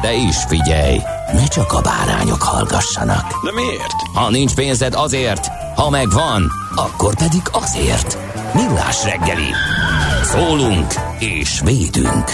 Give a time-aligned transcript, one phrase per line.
[0.00, 0.98] De is figyelj,
[1.32, 3.44] ne csak a bárányok hallgassanak.
[3.44, 3.92] De miért?
[4.14, 8.18] Ha nincs pénzed azért, ha megvan, akkor pedig azért.
[8.54, 9.50] Millás reggeli.
[10.22, 12.24] Szólunk és védünk.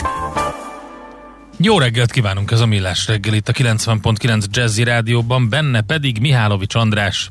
[1.57, 6.75] Jó reggelt kívánunk, ez a Millás reggel itt a 90.9 Jazzy Rádióban, benne pedig Mihálovics
[6.75, 7.31] András.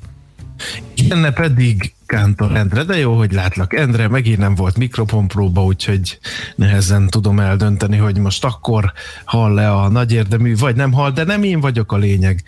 [1.07, 3.73] Benne pedig Kántor Endre, de jó, hogy látlak.
[3.73, 6.19] Endre, megint nem volt mikrofonpróba, úgyhogy
[6.55, 8.91] nehezen tudom eldönteni, hogy most akkor
[9.25, 12.43] hall le a nagy érdemű, vagy nem hall, de nem én vagyok a lényeg,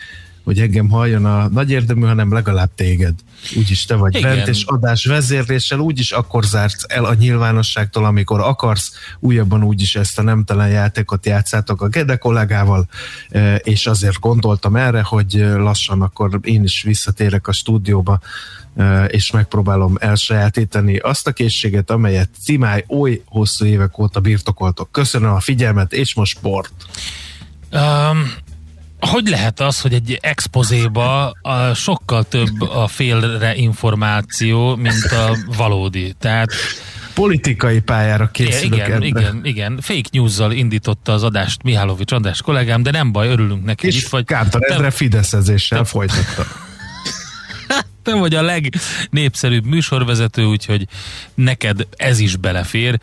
[0.48, 3.14] hogy engem halljon a nagy érdemű, hanem legalább téged.
[3.56, 4.36] Úgyis te vagy Igen.
[4.36, 8.92] bent, és adás vezérléssel úgyis akkor zársz el a nyilvánosságtól, amikor akarsz.
[9.20, 12.88] Újabban úgyis ezt a nemtelen játékot játszátok a Gede kollégával,
[13.30, 18.20] eh, és azért gondoltam erre, hogy lassan akkor én is visszatérek a stúdióba,
[18.76, 24.92] eh, és megpróbálom elsajátítani azt a készséget, amelyet Cimály oly hosszú évek óta birtokoltok.
[24.92, 26.74] Köszönöm a figyelmet, és most sport.
[27.72, 28.46] Um,
[29.00, 36.14] hogy lehet az, hogy egy expozéba a sokkal több a félre információ, mint a valódi?
[36.20, 36.50] Tehát
[37.14, 39.08] Politikai pályára készülök igen, Endre.
[39.08, 39.80] igen, igen.
[39.82, 44.08] Fake news-zal indította az adást Mihálovics András kollégám, de nem baj, örülünk neki, És itt
[44.08, 44.26] vagy.
[44.26, 46.46] Kántor Te- Endre fideszezéssel folytatta.
[48.04, 50.88] Te vagy a legnépszerűbb műsorvezető, úgyhogy
[51.36, 53.00] neked ez is belefér.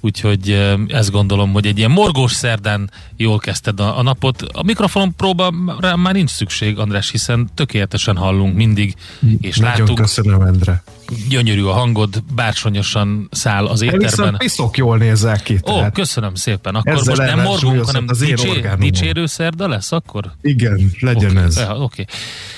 [0.00, 0.50] Úgyhogy
[0.88, 4.42] ezt gondolom, hogy egy ilyen morgós szerdán jól kezdted a, a napot.
[4.42, 8.94] A mikrofon próbára már nincs szükség, András, hiszen tökéletesen hallunk mindig,
[9.40, 10.82] és Nagyon látunk, köszönöm, Endre.
[11.28, 14.34] gyönyörű a hangod, bársonyosan száll az De étterben.
[14.36, 15.54] piszok jól nézel ki.
[15.54, 15.92] Ó, tehát.
[15.94, 16.74] köszönöm szépen.
[16.74, 20.32] Akkor Ezzel most nem morgunk, hanem az dicsé, dicsérő szerda lesz akkor?
[20.42, 21.56] Igen, legyen Oké, ez.
[21.56, 22.04] ja, Oké.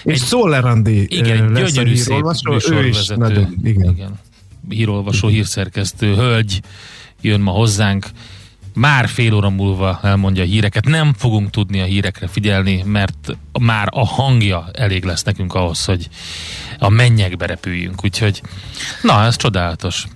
[0.04, 3.90] És Egy- Szoller Andi Igen, lesz gyönyörű a szép ő is nagyon, igen.
[3.90, 4.18] igen.
[4.68, 6.60] Hírolvasó, hírszerkesztő, hölgy
[7.20, 8.06] jön ma hozzánk.
[8.74, 10.84] Már fél óra múlva elmondja a híreket.
[10.84, 16.08] Nem fogunk tudni a hírekre figyelni, mert már a hangja elég lesz nekünk ahhoz, hogy
[16.78, 18.04] a mennyekbe repüljünk.
[18.04, 18.42] Úgyhogy,
[19.02, 20.06] na, ez csodálatos.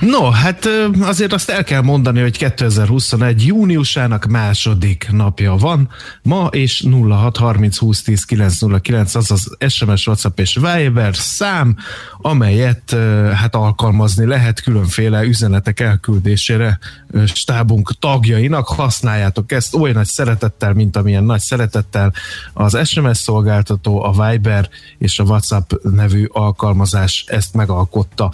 [0.00, 0.68] No, hát
[1.00, 5.88] azért azt el kell mondani, hogy 2021 júniusának második napja van.
[6.22, 11.76] Ma és 06 30 20 10 909 az az SMS, WhatsApp és Viber szám,
[12.20, 12.96] amelyet
[13.34, 16.78] hát alkalmazni lehet különféle üzenetek elküldésére
[17.24, 18.68] stábunk tagjainak.
[18.68, 22.12] Használjátok ezt oly nagy szeretettel, mint amilyen nagy szeretettel
[22.52, 28.30] az SMS szolgáltató, a Viber és a WhatsApp nevű alkalmazás ezt megalkotta.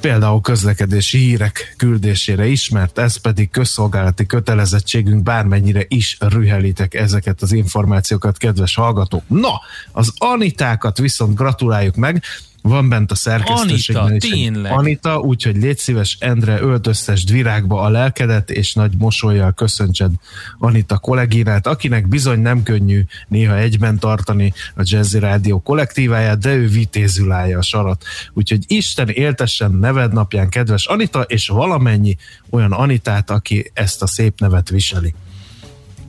[0.00, 7.52] Például közlekedési hírek küldésére is, mert ez pedig közszolgálati kötelezettségünk, bármennyire is rühelitek ezeket az
[7.52, 9.22] információkat, kedves hallgatók.
[9.26, 9.60] Na,
[9.92, 12.22] az Anitákat viszont gratuláljuk meg,
[12.62, 14.72] van bent a szerkesztőségben Anita, is tényleg?
[14.72, 20.10] Anita, úgyhogy légy szíves, Endre, öltöztesd virágba a lelkedet, és nagy mosolyjal köszöntsed
[20.58, 26.68] Anita kolléginát, akinek bizony nem könnyű néha egyben tartani a Jazzy Rádió kollektíváját, de ő
[26.68, 28.04] vitézül állja a sarat.
[28.32, 32.16] Úgyhogy Isten éltessen neved napján, kedves Anita, és valamennyi
[32.50, 35.14] olyan Anitát, aki ezt a szép nevet viseli.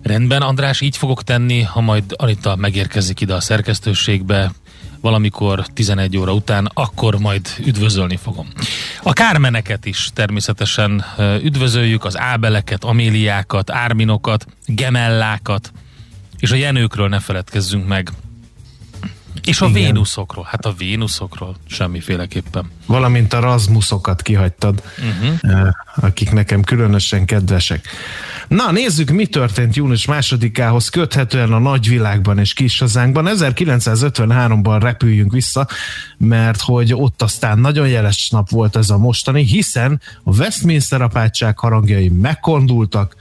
[0.03, 4.51] Rendben, András, így fogok tenni, ha majd Anita megérkezik ide a szerkesztőségbe,
[5.01, 8.48] valamikor 11 óra után, akkor majd üdvözölni fogom.
[9.03, 11.06] A kármeneket is természetesen
[11.44, 15.71] üdvözöljük, az ábeleket, améliákat, árminokat, gemellákat,
[16.39, 18.12] és a jenőkről ne feledkezzünk meg.
[19.43, 19.81] És a Igen.
[19.81, 22.71] Vénuszokról, hát a Vénuszokról semmiféleképpen.
[22.85, 25.69] Valamint a Razmuszokat kihagytad, uh-huh.
[25.95, 27.87] akik nekem különösen kedvesek.
[28.47, 33.27] Na, nézzük, mi történt június másodikához köthetően a nagyvilágban és kis hazánkban.
[33.29, 35.67] 1953-ban repüljünk vissza,
[36.17, 41.59] mert hogy ott aztán nagyon jeles nap volt ez a mostani, hiszen a Westminster apátság
[41.59, 43.15] harangjai megkondultak,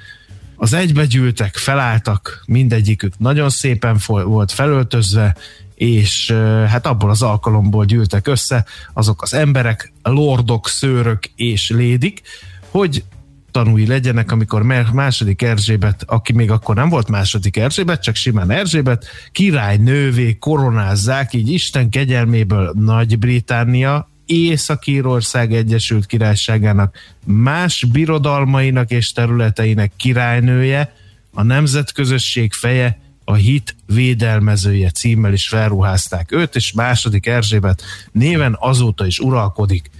[0.63, 5.37] az egybegyűltek, felálltak, mindegyikük nagyon szépen volt felöltözve,
[5.81, 6.31] és
[6.67, 12.23] hát abból az alkalomból gyűltek össze azok az emberek, lordok, szőrök és lédik,
[12.71, 13.05] hogy
[13.51, 14.63] tanúi legyenek, amikor
[14.93, 21.53] második Erzsébet, aki még akkor nem volt második Erzsébet, csak simán Erzsébet, királynővé koronázzák, így
[21.53, 30.95] Isten kegyelméből Nagy-Britannia, Észak-Írország Egyesült Királyságának más birodalmainak és területeinek királynője,
[31.33, 32.99] a nemzetközösség feje,
[33.31, 37.83] a hit védelmezője címmel is felruházták őt, és második Erzsébet
[38.13, 39.91] néven azóta is uralkodik.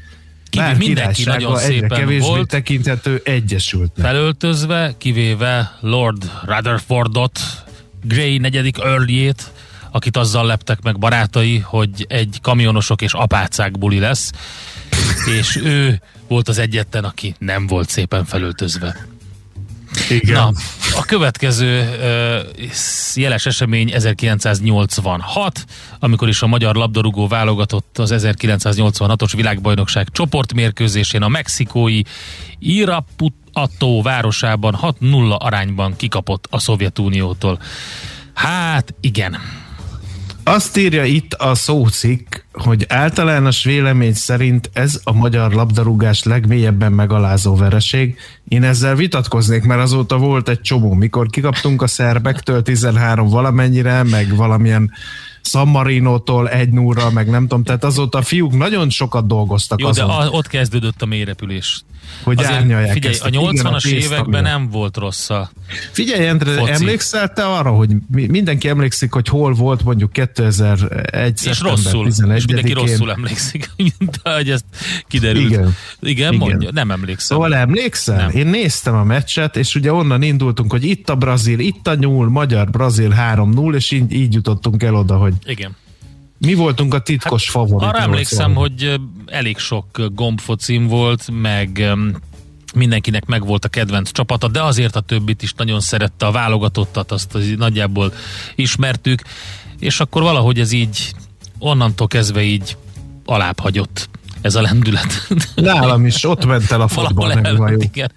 [0.57, 2.49] Bár mindenki nagyon szépen kevésbé volt.
[2.49, 4.07] tekinthető egyesültnek.
[4.07, 7.41] Felöltözve, kivéve Lord Rutherfordot,
[8.03, 9.51] Grey negyedik Earlyét,
[9.91, 14.33] akit azzal leptek meg barátai, hogy egy kamionosok és apácák buli lesz,
[15.39, 19.07] és ő volt az egyetlen, aki nem volt szépen felöltözve.
[20.09, 20.35] Igen.
[20.35, 20.53] Na,
[20.97, 22.71] a következő uh,
[23.15, 25.65] jeles esemény 1986,
[25.99, 32.01] amikor is a magyar labdarúgó válogatott az 1986-os világbajnokság csoportmérkőzésén a mexikói
[32.59, 37.61] Irapuato városában 6-0 arányban kikapott a Szovjetuniótól.
[38.35, 39.37] Hát igen.
[40.45, 47.57] Azt írja itt a szócikk, hogy általános vélemény szerint ez a magyar labdarúgás legmélyebben megalázó
[47.57, 48.19] vereség.
[48.49, 54.37] Én ezzel vitatkoznék, mert azóta volt egy csomó, mikor kikaptunk a szerbektől 13 valamennyire, meg
[54.37, 54.91] valamilyen
[55.51, 59.91] San Marinótól egy núra, meg nem tudom, tehát azóta a fiúk nagyon sokat dolgoztak Jó,
[59.91, 61.83] de azon, a, ott kezdődött a mélyrepülés.
[62.25, 63.25] hogy árnyalják figyelj, ezt.
[63.25, 65.51] a Igen, 80-as pénzt, években nem volt rossz a
[65.93, 66.71] Figyelj, Endre, Foci.
[66.73, 71.41] emlékszel te arra, hogy mi- mindenki emlékszik, hogy hol volt mondjuk 2001.
[71.47, 72.75] És rosszul, és mindenki 11-én.
[72.75, 74.65] rosszul emlékszik, mint ahogy ezt
[75.09, 75.51] kiderült.
[75.51, 75.75] Igen.
[76.01, 76.49] Igen, Igen.
[76.49, 77.37] mondja, nem emlékszem.
[77.37, 78.17] Szóval emlékszel?
[78.17, 78.31] Nem.
[78.37, 82.29] Én néztem a meccset, és ugye onnan indultunk, hogy itt a Brazil, itt a nyúl,
[82.29, 85.77] magyar-Brazil 3-0, és így, így jutottunk el oda, hogy Igen.
[86.39, 87.89] mi voltunk a titkos hát, favorit.
[87.89, 91.95] Arra emlékszem, hogy elég sok gombfocim volt, meg
[92.75, 97.35] mindenkinek megvolt a kedvenc csapata, de azért a többit is nagyon szerette a válogatottat, azt
[97.35, 98.13] az nagyjából
[98.55, 99.23] ismertük,
[99.79, 101.15] és akkor valahogy ez így
[101.59, 102.77] onnantól kezdve így
[103.25, 104.09] alább hagyott
[104.41, 105.29] ez a lendület.
[105.55, 108.13] Nálam is ott ment el a fotball, nem jó igen.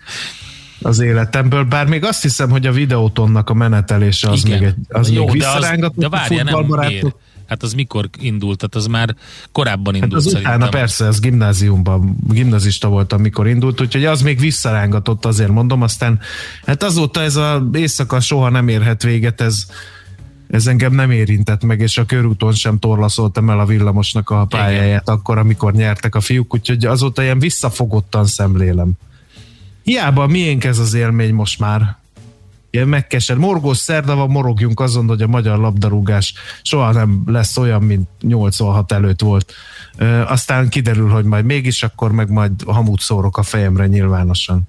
[0.83, 4.59] Az életemből, bár még azt hiszem, hogy a videótonnak a menetelése az Igen.
[4.59, 7.01] még, egy, az Jó, még de, az, visszarángatott de a várja, nem futballbarátok.
[7.01, 7.15] miért?
[7.45, 8.57] Hát az mikor indult?
[8.57, 9.15] Tehát az már
[9.51, 10.55] korábban Hát indult az szerintem.
[10.55, 16.19] utána persze, ez gimnáziumban, gimnazista voltam, mikor indult, úgyhogy az még visszarángatott, azért mondom, aztán
[16.65, 19.65] hát azóta ez a éjszaka soha nem érhet véget, ez,
[20.49, 25.09] ez engem nem érintett meg, és a körúton sem torlaszoltam el a villamosnak a pályáját
[25.09, 28.91] akkor, amikor nyertek a fiúk, úgyhogy azóta ilyen visszafogottan szemlélem.
[29.83, 31.95] Hiába miénk ez az élmény most már.
[32.69, 33.37] Ilyen megkesed.
[33.37, 38.91] Morgós szerda van, morogjunk azon, hogy a magyar labdarúgás soha nem lesz olyan, mint 86
[38.91, 39.53] előtt volt.
[39.97, 44.61] Ö, aztán kiderül, hogy majd mégis, akkor meg majd hamut szórok a fejemre nyilvánosan.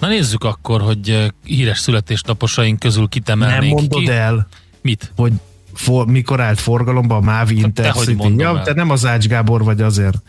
[0.00, 4.10] Na nézzük akkor, hogy híres születésnaposaink közül Nem kitemelnénk mondod ki.
[4.10, 4.46] el,
[4.82, 5.12] Mit?
[5.16, 5.32] hogy
[5.80, 8.38] for, mikor állt forgalomba a Mávi dehogy Intercity.
[8.38, 10.22] Ja, te nem az Ács Gábor vagy azért.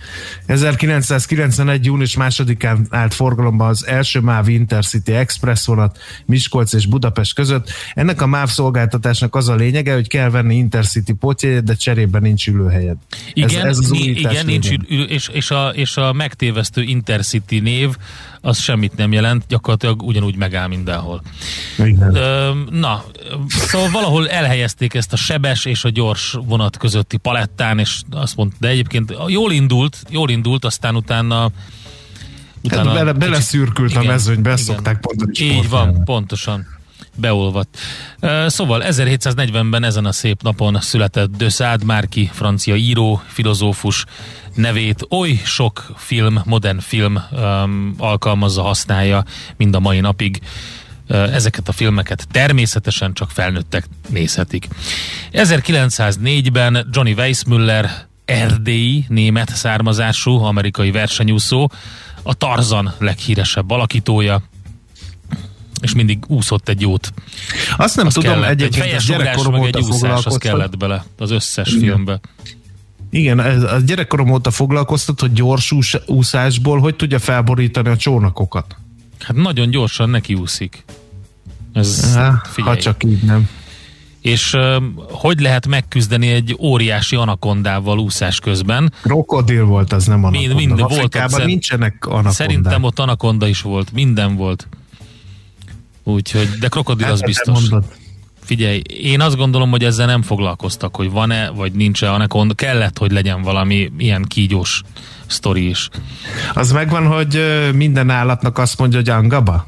[0.45, 1.85] 1991.
[1.85, 7.71] június másodikán állt forgalomba az első MÁV Intercity Express vonat Miskolc és Budapest között.
[7.93, 12.47] Ennek a MÁV szolgáltatásnak az a lényege, hogy kell venni Intercity potjegyet, de cserébe nincs
[12.47, 12.97] ülőhelyed.
[13.33, 14.85] Igen, ez, ez az igen nincs, lényeg.
[14.89, 17.95] ül- és, és, a, és a megtévesztő Intercity név
[18.41, 21.21] az semmit nem jelent, gyakorlatilag ugyanúgy megáll mindenhol.
[21.77, 22.15] Igen.
[22.15, 23.03] Ö, na,
[23.47, 28.57] szóval valahol elhelyezték ezt a sebes és a gyors vonat közötti palettán, és azt mondta,
[28.59, 31.51] de egyébként jól indult, jól indult, aztán utána
[32.69, 34.63] Hát bele, beleszürkült a mezőnybe, igen.
[34.63, 35.31] szokták mondani.
[35.39, 36.67] Így van, pontosan.
[37.21, 37.77] Beolvadt.
[38.47, 44.05] Szóval 1740-ben ezen a szép napon született de Sade Márki, francia író, filozófus
[44.55, 49.23] nevét oly sok film, modern film um, alkalmazza, használja
[49.57, 50.39] mind a mai napig.
[51.07, 54.67] Ezeket a filmeket természetesen csak felnőttek nézhetik.
[55.31, 57.89] 1904-ben Johnny Weissmuller
[58.25, 61.69] erdélyi, német származású amerikai versenyúszó,
[62.23, 64.41] a Tarzan leghíresebb alakítója,
[65.81, 67.13] és mindig úszott egy jót.
[67.77, 70.77] Azt nem Az tudom, kellett, egy egyébként ugrás, gyerekkorom meg egy óta úszás, az kellett
[70.77, 72.19] bele az összes filmbe.
[73.09, 78.75] Igen, ez a gyerekkorom óta foglalkoztat, hogy gyors ús- úszásból hogy tudja felborítani a csónakokat.
[79.19, 80.83] Hát nagyon gyorsan nekiúszik.
[81.73, 82.75] Ez, Há, figyelj.
[82.75, 83.49] ha csak így nem.
[84.21, 88.93] És uh, hogy lehet megküzdeni egy óriási anakondával úszás közben?
[89.01, 90.55] Krokodil volt, az nem anakonda.
[90.55, 92.33] mind volt ott nincsenek anakondák.
[92.33, 94.67] Szerintem ott anakonda is volt, minden volt.
[96.03, 97.59] Úgyhogy, de krokodil az Hát, biztos.
[97.59, 97.83] mondod.
[98.43, 102.53] Figyelj, én azt gondolom, hogy ezzel nem foglalkoztak, hogy van-e, vagy nincs-e anakonda.
[102.53, 104.81] Kellett, hogy legyen valami ilyen kígyós
[105.27, 105.89] sztori is.
[106.53, 107.41] Az megvan, hogy
[107.73, 109.67] minden állatnak azt mondja, hogy angaba?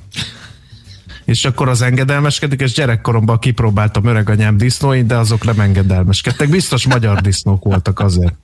[1.25, 6.49] És akkor az engedelmeskedik, és gyerekkoromban kipróbáltam öreganyám disznóit, de azok nem engedelmeskedtek.
[6.49, 8.35] Biztos magyar disznók voltak azért.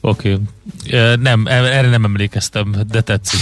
[0.00, 0.32] Oké.
[0.32, 1.16] Okay.
[1.16, 3.40] Nem, erre nem emlékeztem, de tetszik.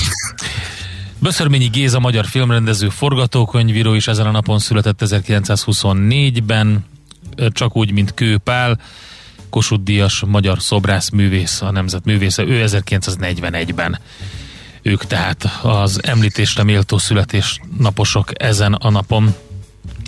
[1.22, 6.84] Böszörményi Géza, magyar filmrendező, forgatókönyvíró is ezen a napon született 1924-ben,
[7.48, 8.80] csak úgy, mint Kő Pál,
[9.50, 13.98] Kossuth Díjas, magyar szobrászművész, a nemzet művésze, ő 1941-ben.
[14.82, 19.34] Ők tehát az említésre méltó születésnaposok ezen a napon.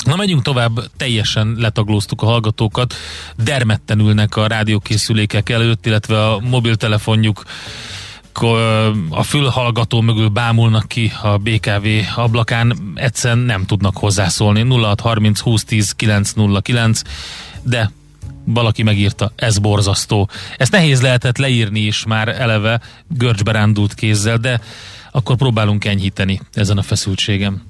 [0.04, 2.95] Na megyünk tovább, teljesen letaglóztuk a hallgatókat,
[3.37, 7.42] dermedten ülnek a rádiókészülékek előtt, illetve a mobiltelefonjuk
[9.10, 11.86] a fülhallgató mögül bámulnak ki a BKV
[12.16, 14.60] ablakán, egyszerűen nem tudnak hozzászólni.
[14.60, 17.02] 0630 2010 909,
[17.62, 17.90] de
[18.44, 20.28] valaki megírta, ez borzasztó.
[20.56, 24.60] Ezt nehéz lehetett leírni is már eleve görcsbe rándult kézzel, de
[25.10, 27.62] akkor próbálunk enyhíteni ezen a feszültségem.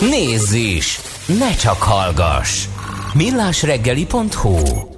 [0.00, 1.00] Nézz is!
[1.26, 2.66] Ne csak hallgass!
[3.14, 4.91] millásreggeli.hu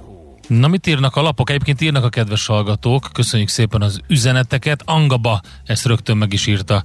[0.47, 1.49] Na mit írnak a lapok?
[1.49, 3.09] Egyébként írnak a kedves hallgatók.
[3.13, 4.81] Köszönjük szépen az üzeneteket.
[4.85, 6.83] Angaba, ezt rögtön meg is írta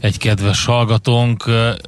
[0.00, 1.44] egy kedves hallgatónk.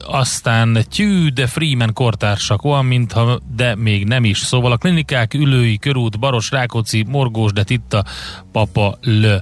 [0.06, 4.38] Aztán Tyű, de Freeman kortársak, olyan, mintha, de még nem is.
[4.38, 8.04] Szóval a klinikák, Ülői, Körút, Baros, Rákóczi, Morgós, de Titta,
[8.52, 9.36] Papa, Lö.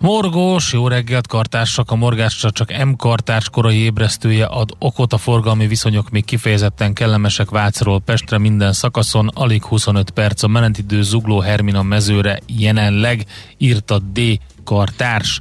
[0.00, 5.66] Morgós, jó reggelt, kartársak, a morgásra csak M kartárs korai ébresztője ad okot, a forgalmi
[5.66, 11.82] viszonyok még kifejezetten kellemesek Vácról Pestre minden szakaszon, alig 25 perc a menetidő Zugló Hermina
[11.82, 13.24] mezőre jelenleg,
[13.56, 14.20] írta D
[14.64, 15.40] kartárs,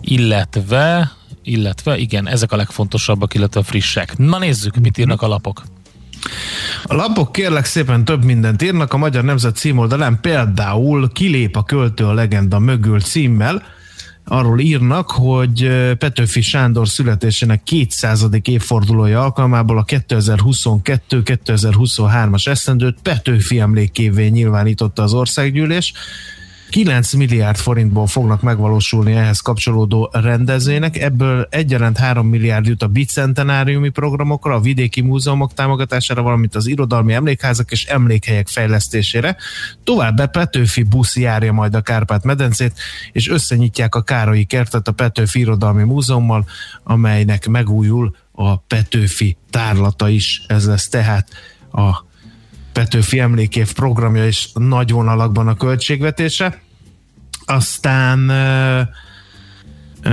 [0.00, 4.16] illetve illetve igen, ezek a legfontosabbak, illetve a frissek.
[4.18, 5.62] Na nézzük, mit írnak a lapok.
[6.84, 8.92] A lapok kérlek szépen több mindent írnak.
[8.92, 13.62] A Magyar Nemzet címoldalán például kilép a költő a legenda mögül címmel.
[14.24, 18.26] Arról írnak, hogy Petőfi Sándor születésének 200.
[18.42, 25.92] évfordulója alkalmából a 2022-2023-as esztendőt Petőfi emlékévé nyilvánította az országgyűlés.
[26.72, 33.88] 9 milliárd forintból fognak megvalósulni ehhez kapcsolódó rendezvények, ebből egyaránt 3 milliárd jut a bicentenáriumi
[33.88, 39.36] programokra, a vidéki múzeumok támogatására, valamint az irodalmi emlékházak és emlékhelyek fejlesztésére.
[39.84, 42.72] Továbbá Petőfi busz járja majd a Kárpát-medencét,
[43.12, 46.46] és összenyitják a Károlyi kertet a Petőfi Irodalmi Múzeummal,
[46.82, 50.42] amelynek megújul a Petőfi tárlata is.
[50.46, 51.28] Ez lesz tehát
[51.72, 52.04] a
[52.72, 56.61] Petőfi emlékév programja is nagy vonalakban a költségvetése.
[57.44, 58.80] Aztán ö,
[60.02, 60.10] ö,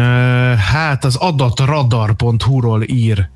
[0.57, 3.29] hát az adatradar.hu-ról ír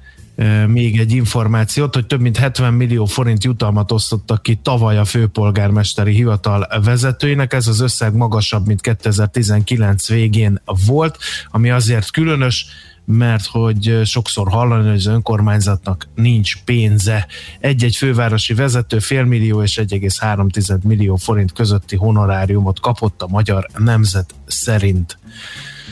[0.67, 6.13] még egy információt, hogy több mint 70 millió forint jutalmat osztottak ki tavaly a főpolgármesteri
[6.13, 7.53] hivatal vezetőinek.
[7.53, 11.17] Ez az összeg magasabb, mint 2019 végén volt,
[11.51, 12.65] ami azért különös,
[13.05, 17.27] mert hogy sokszor hallani, hogy az önkormányzatnak nincs pénze.
[17.59, 25.17] Egy-egy fővárosi vezető félmillió és 1,3 millió forint közötti honoráriumot kapott a magyar nemzet szerint.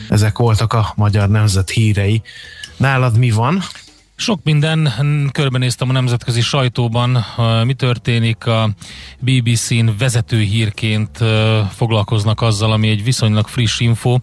[0.08, 2.22] Ezek voltak a magyar nemzet hírei.
[2.76, 3.62] Nálad mi van?
[4.16, 4.92] Sok minden,
[5.32, 7.24] körbenéztem a nemzetközi sajtóban,
[7.64, 8.70] mi történik a
[9.20, 11.18] BBC-n vezető hírként
[11.74, 14.18] foglalkoznak azzal, ami egy viszonylag friss info,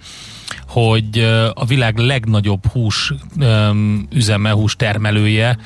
[0.68, 1.20] hogy
[1.54, 3.14] a világ legnagyobb hús
[4.12, 5.58] üzeme, hús termelője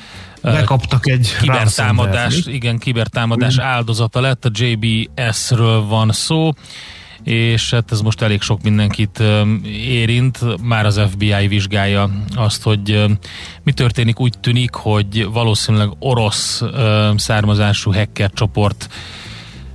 [0.44, 6.52] Lekaptak egy kibertámadás, igen, kibertámadás áldozata lett, a JBS-ről van szó,
[7.24, 9.24] és hát ez most elég sok mindenkit
[9.74, 13.04] érint, már az FBI vizsgálja azt, hogy
[13.64, 16.62] mi történik, úgy tűnik, hogy valószínűleg orosz
[17.16, 18.90] származású hacker csoport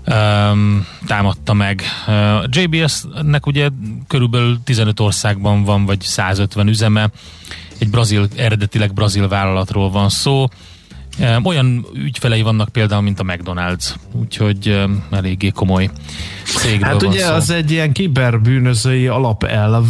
[0.09, 1.83] öm, támadta meg.
[2.07, 3.69] A JBS-nek ugye
[4.09, 7.11] körülbelül 15 országban van, vagy 150 üzeme,
[7.79, 10.47] egy brazil, eredetileg brazil vállalatról van szó,
[11.21, 15.91] Öm, olyan ügyfelei vannak például, mint a McDonald's, úgyhogy öm, eléggé komoly
[16.45, 17.33] cégről Hát van ugye szó.
[17.33, 19.85] az egy ilyen kiberbűnözői alapelv,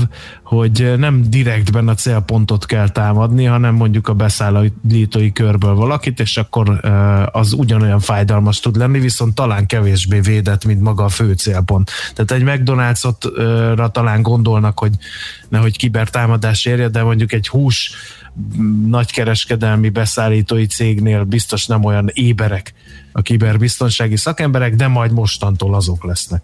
[0.49, 6.81] hogy nem direktben a célpontot kell támadni, hanem mondjuk a beszállítói körből valakit, és akkor
[6.83, 11.91] eh, az ugyanolyan fájdalmas tud lenni, viszont talán kevésbé védett, mint maga a fő célpont.
[12.15, 14.93] Tehát egy McDonald's-ra talán gondolnak, hogy
[15.49, 17.91] nehogy kibertámadás érje, de mondjuk egy hús
[18.87, 22.75] nagykereskedelmi beszállítói cégnél biztos nem olyan éberek
[23.13, 26.43] a kiberbiztonsági szakemberek, de majd mostantól azok lesznek.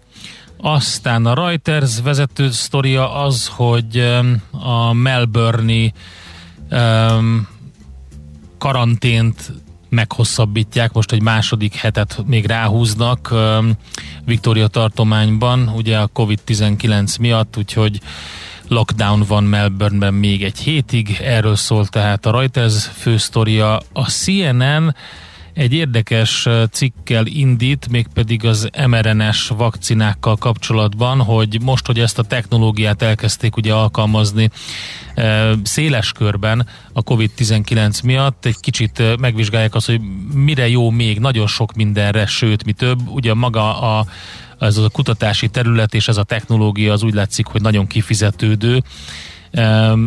[0.57, 3.97] Aztán a Reuters vezető sztoria az, hogy
[4.51, 5.93] a Melbourne-i
[6.69, 7.47] em,
[8.57, 9.51] karantént
[9.89, 13.73] meghosszabbítják, most egy második hetet még ráhúznak em,
[14.25, 17.99] Victoria tartományban, ugye a COVID-19 miatt, úgyhogy
[18.67, 23.79] lockdown van Melbourneben még egy hétig, erről szól tehát a Reuters fősztoria.
[23.93, 24.95] A CNN
[25.55, 33.01] egy érdekes cikkel indít, mégpedig az mRNS vakcinákkal kapcsolatban, hogy most, hogy ezt a technológiát
[33.01, 34.49] elkezdték ugye alkalmazni
[35.63, 40.01] széles körben a COVID-19 miatt, egy kicsit megvizsgálják azt, hogy
[40.33, 44.05] mire jó még, nagyon sok mindenre, sőt, mi több, ugye maga a
[44.59, 48.83] ez a kutatási terület és ez a technológia az úgy látszik, hogy nagyon kifizetődő,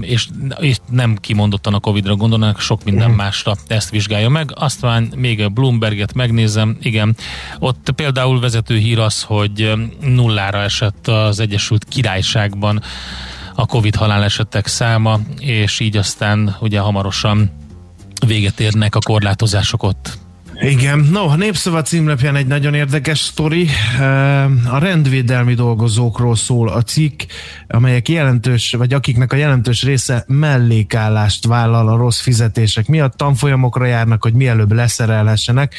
[0.00, 0.28] és,
[0.58, 4.50] és nem kimondottan a Covid-ra gondolnak, sok minden másra ezt vizsgálja meg.
[4.54, 7.16] Aztán még a Bloomberget megnézem, igen,
[7.58, 12.82] ott például vezető hír az, hogy nullára esett az Egyesült Királyságban
[13.54, 17.50] a Covid halálesetek száma, és így aztán ugye hamarosan
[18.26, 20.18] véget érnek a korlátozások ott.
[20.60, 23.68] Igen, no, a Népszava címlapján egy nagyon érdekes sztori.
[24.70, 27.20] A rendvédelmi dolgozókról szól a cikk,
[27.68, 34.22] amelyek jelentős, vagy akiknek a jelentős része mellékállást vállal a rossz fizetések miatt, tanfolyamokra járnak,
[34.22, 35.74] hogy mielőbb leszerelhessenek.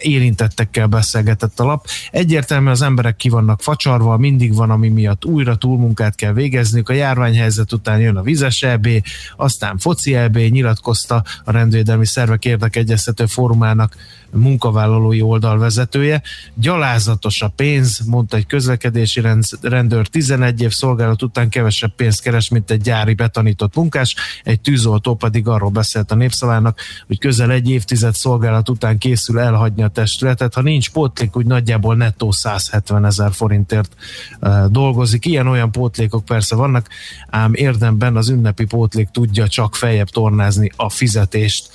[0.00, 1.86] Érintettekkel beszélgetett a lap.
[2.10, 6.88] Egyértelműen az emberek ki vannak facsarva, mindig van, ami miatt újra túlmunkát kell végezniük.
[6.88, 8.88] A járványhelyzet után jön a vizes EB,
[9.36, 13.96] aztán foci EB, nyilatkozta a rendvédelmi szervek érdekegyeztető fórumának
[14.36, 16.22] munkavállalói oldal vezetője.
[16.54, 19.22] Gyalázatos a pénz, mondta egy közlekedési
[19.60, 24.14] rendőr 11 év szolgálat után kevesebb pénzt keres, mint egy gyári betanított munkás,
[24.44, 29.82] egy tűzoltó pedig arról beszélt a népszavának, hogy közel egy évtized szolgálat után készül elhagyni
[29.82, 30.54] a testületet.
[30.54, 33.96] Ha nincs pótlék, úgy nagyjából nettó 170 ezer forintért
[34.40, 35.26] uh, dolgozik.
[35.26, 36.88] Ilyen-olyan pótlékok persze vannak,
[37.30, 41.70] ám érdemben az ünnepi pótlék tudja csak feljebb tornázni a fizetést.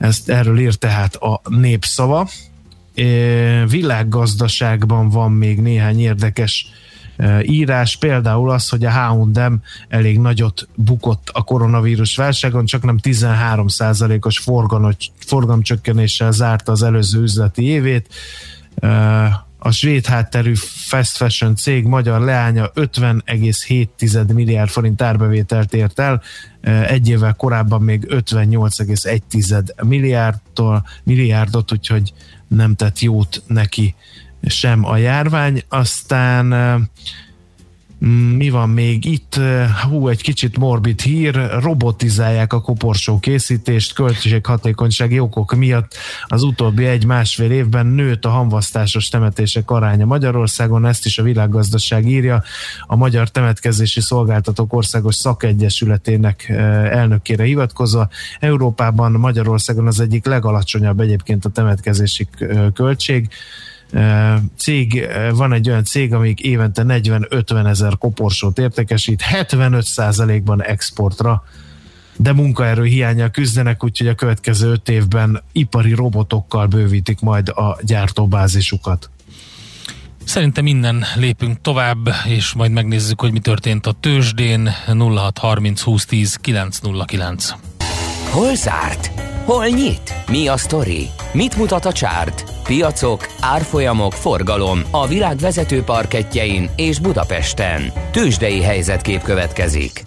[0.00, 2.28] Ezt erről ír tehát a népszava.
[3.66, 6.66] Világgazdaságban van még néhány érdekes
[7.42, 9.52] írás, például az, hogy a H&M
[9.88, 14.44] elég nagyot bukott a koronavírus válságon, csak nem 13%-os
[15.26, 18.14] forgalomcsökkenéssel zárta az előző üzleti évét.
[19.58, 20.52] A svéd hátterű
[20.86, 26.22] fast fashion cég magyar leánya 50,7 milliárd forint árbevételt ért el,
[26.62, 32.12] egy évvel korábban még 58,1 milliárdtól, milliárdot, úgyhogy
[32.48, 33.94] nem tett jót neki
[34.42, 35.62] sem a járvány.
[35.68, 36.54] Aztán
[38.36, 39.40] mi van még itt?
[39.88, 45.94] Hú, egy kicsit morbid hír, robotizálják a koporsó készítést, költséghatékonysági okok miatt
[46.26, 52.42] az utóbbi egy-másfél évben nőtt a hamvasztásos temetések aránya Magyarországon, ezt is a világgazdaság írja.
[52.86, 56.48] A Magyar Temetkezési Szolgáltatók Országos Szakegyesületének
[56.90, 58.08] elnökére hivatkozva.
[58.38, 62.28] Európában Magyarországon az egyik legalacsonyabb egyébként a temetkezési
[62.74, 63.28] költség
[64.56, 71.44] cég, van egy olyan cég, amik évente 40-50 ezer koporsót értékesít, 75%-ban exportra,
[72.16, 79.10] de munkaerő hiánya küzdenek, úgyhogy a következő öt évben ipari robotokkal bővítik majd a gyártóbázisukat.
[80.24, 87.50] Szerintem innen lépünk tovább, és majd megnézzük, hogy mi történt a tőzsdén 0630 2010 909.
[88.30, 89.29] Hol zárt?
[89.44, 90.14] Hol nyit?
[90.30, 91.08] Mi a sztori?
[91.32, 92.44] Mit mutat a csárt?
[92.62, 97.92] Piacok, árfolyamok, forgalom a világ vezető parketjein és Budapesten.
[98.12, 100.04] Tősdei helyzetkép következik.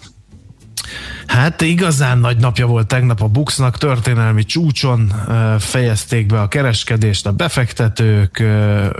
[1.26, 5.12] Hát igazán nagy napja volt tegnap a Buxnak, történelmi csúcson
[5.58, 8.44] fejezték be a kereskedést, a befektetők,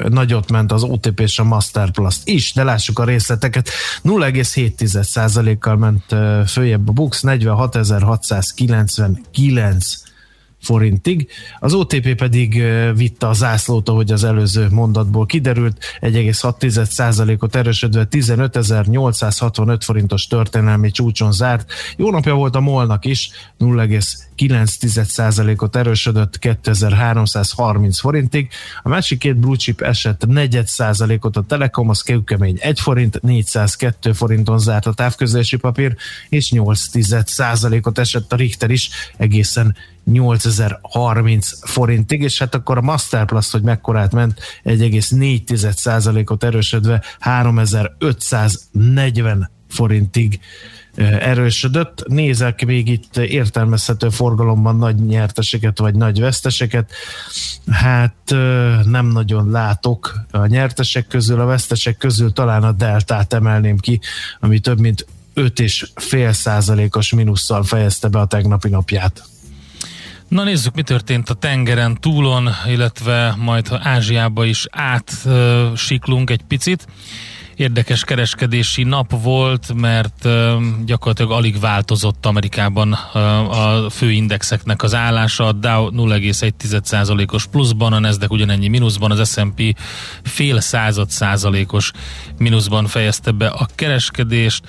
[0.09, 3.68] nagyot ment az OTP és a Masterplast is, de lássuk a részleteket.
[4.05, 6.05] 0,7%-kal ment
[6.47, 10.12] följebb a Bux, 46.699
[10.64, 11.29] forintig.
[11.59, 12.62] Az OTP pedig
[12.94, 21.72] vitte a zászlót, ahogy az előző mondatból kiderült, 1,6%-ot erősödve 15.865 forintos történelmi csúcson zárt.
[21.96, 28.48] Jó napja volt a molnak is, 0,9%-ot erősödött 2330 forintig.
[28.83, 34.59] A másik két blue chip esett 4%-ot a Telekom, az kőkemény 1 forint, 402 forinton
[34.59, 35.96] zárt a távközlési papír,
[36.29, 43.62] és 8%-ot esett a Richter is, egészen 8030 forintig, és hát akkor a Masterplus, hogy
[43.62, 50.40] mekkorát ment, 1,4%-ot erősödve 3540 forintig
[51.21, 52.05] erősödött.
[52.07, 56.90] Nézek még itt értelmezhető forgalomban nagy nyerteseket vagy nagy veszteseket.
[57.71, 58.14] Hát
[58.85, 64.01] nem nagyon látok a nyertesek közül, a vesztesek közül talán a deltát emelném ki,
[64.40, 69.25] ami több mint 5,5 százalékos mínusszal fejezte be a tegnapi napját.
[70.29, 76.87] Na nézzük, mi történt a tengeren túlon, illetve majd Ázsiába is átsiklunk egy picit.
[77.57, 80.29] Érdekes kereskedési nap volt, mert
[80.85, 85.47] gyakorlatilag alig változott Amerikában a főindexeknek az állása.
[85.47, 89.77] A Dow 0,1%-os pluszban, a Nasdaq ugyanennyi mínuszban, az S&P
[90.23, 91.91] fél század százalékos
[92.39, 94.63] mínuszban fejezte be a kereskedést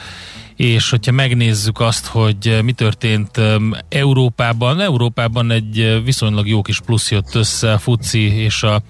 [0.56, 3.42] és hogyha megnézzük azt, hogy mi történt
[3.90, 8.82] Európában, Európában egy viszonylag jó kis plusz jött össze, a FUCI és a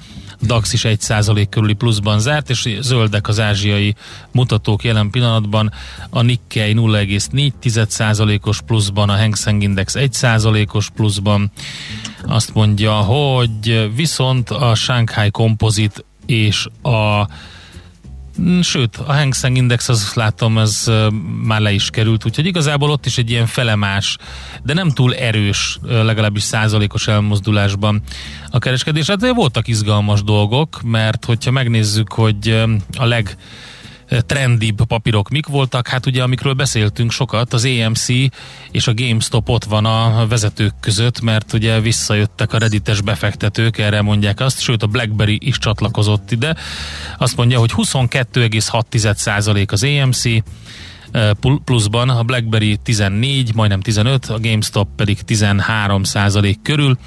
[0.41, 3.95] DAX is 1% körüli pluszban zárt, és zöldek az ázsiai
[4.31, 5.71] mutatók jelen pillanatban.
[6.09, 11.51] A Nikkei 0,4%-os pluszban, a Hang Seng Index 1%-os pluszban.
[12.25, 17.27] Azt mondja, hogy viszont a Shanghai Composite és a
[18.61, 20.91] sőt, a Hang Seng Index, az látom, ez
[21.43, 24.17] már le is került, úgyhogy igazából ott is egy ilyen felemás,
[24.63, 28.01] de nem túl erős, legalábbis százalékos elmozdulásban
[28.49, 29.07] a kereskedés.
[29.07, 32.63] Hát voltak izgalmas dolgok, mert hogyha megnézzük, hogy
[32.97, 33.37] a leg
[34.07, 35.87] trendibb papírok mik voltak?
[35.87, 38.07] Hát ugye, amikről beszéltünk sokat, az AMC
[38.71, 44.01] és a GameStop ott van a vezetők között, mert ugye visszajöttek a reddites befektetők, erre
[44.01, 46.55] mondják azt, sőt a BlackBerry is csatlakozott ide.
[47.17, 50.23] Azt mondja, hogy 22,6% az AMC,
[51.63, 56.97] pluszban, a BlackBerry 14, majdnem 15, a GameStop pedig 13 százalék körül,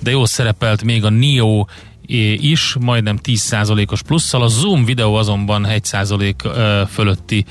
[0.00, 1.66] de jó szerepelt még a NIO
[2.06, 4.42] is, majdnem 10%-os plusszal.
[4.42, 7.44] A Zoom videó azonban 1% fölötti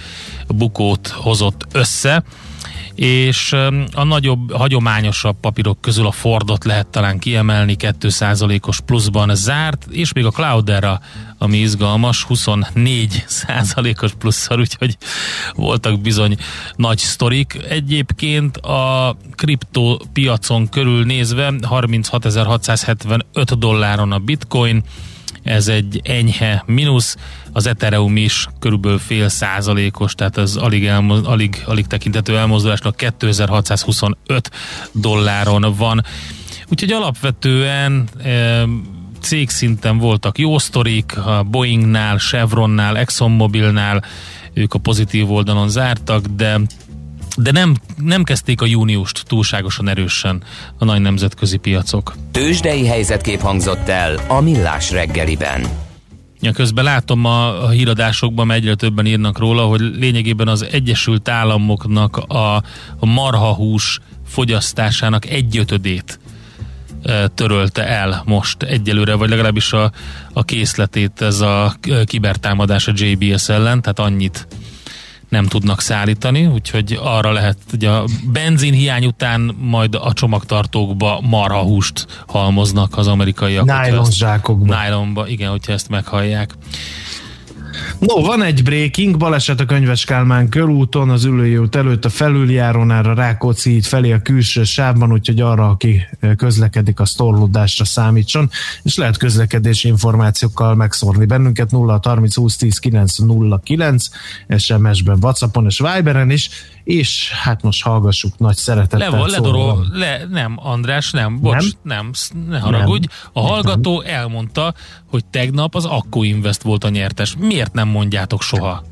[0.47, 2.23] bukót hozott össze
[2.95, 3.53] és
[3.93, 10.25] a nagyobb, hagyományosabb papírok közül a Fordot lehet talán kiemelni, 2%-os pluszban zárt, és még
[10.25, 10.99] a Cloudera,
[11.37, 14.97] ami izgalmas, 24%-os plusszal, úgyhogy
[15.55, 16.37] voltak bizony
[16.75, 17.57] nagy sztorik.
[17.69, 24.83] Egyébként a kriptopiacon körül nézve 36.675 dolláron a bitcoin,
[25.43, 27.15] ez egy enyhe mínusz,
[27.53, 34.51] az Ethereum is körülbelül fél százalékos, tehát ez alig, elmo- alig, alig tekintető elmozdulásnak 2625
[34.91, 36.05] dolláron van.
[36.69, 38.63] Úgyhogy alapvetően e,
[39.21, 44.03] cégszinten voltak jó sztorik, a Boeingnál, Chevronnál, ExxonMobilnál,
[44.53, 46.59] ők a pozitív oldalon zártak, de
[47.37, 50.43] de nem, nem kezdték a júniust túlságosan erősen
[50.77, 52.15] a nagy nemzetközi piacok.
[52.31, 55.82] Tőzsdei helyzetkép hangzott el a Millás reggeliben.
[56.43, 61.29] Ja, közben látom a, a híradásokban, mert egyre többen írnak róla, hogy lényegében az Egyesült
[61.29, 62.55] Államoknak a,
[62.99, 66.19] a marhahús fogyasztásának egyötödét
[67.03, 69.91] e, törölte el most egyelőre, vagy legalábbis a,
[70.33, 71.75] a készletét ez a
[72.05, 74.47] kibertámadás a JBS ellen, tehát annyit
[75.33, 82.23] nem tudnak szállítani, úgyhogy arra lehet, hogy a benzin hiány után majd a csomagtartókba marhahúst
[82.27, 83.65] halmoznak az amerikaiak.
[83.65, 84.75] Nylon zsákokba.
[84.83, 86.55] Nylonba, igen, hogyha ezt meghallják.
[87.99, 93.13] No, van egy breaking, baleset a Könyves Kálmán körúton, az ülői út előtt a felüljárónára
[93.13, 96.01] Rákóczi híd felé a külső sávban, úgyhogy arra, aki
[96.37, 98.49] közlekedik, a torlódásra számítson,
[98.83, 104.05] és lehet közlekedési információkkal megszórni bennünket 0 30 20 10 9 0 9
[104.57, 106.49] SMS-ben, Whatsappon és Viberen is,
[106.83, 109.11] és hát most hallgassuk nagy szeretettel.
[109.11, 113.07] Le, ledorol, le, nem, András, nem, bocs, nem, nem ne haragudj.
[113.33, 114.73] A hallgató elmondta,
[115.09, 117.35] hogy tegnap az Akku Invest volt a nyertes.
[117.39, 118.83] Miért nem mondjátok soha?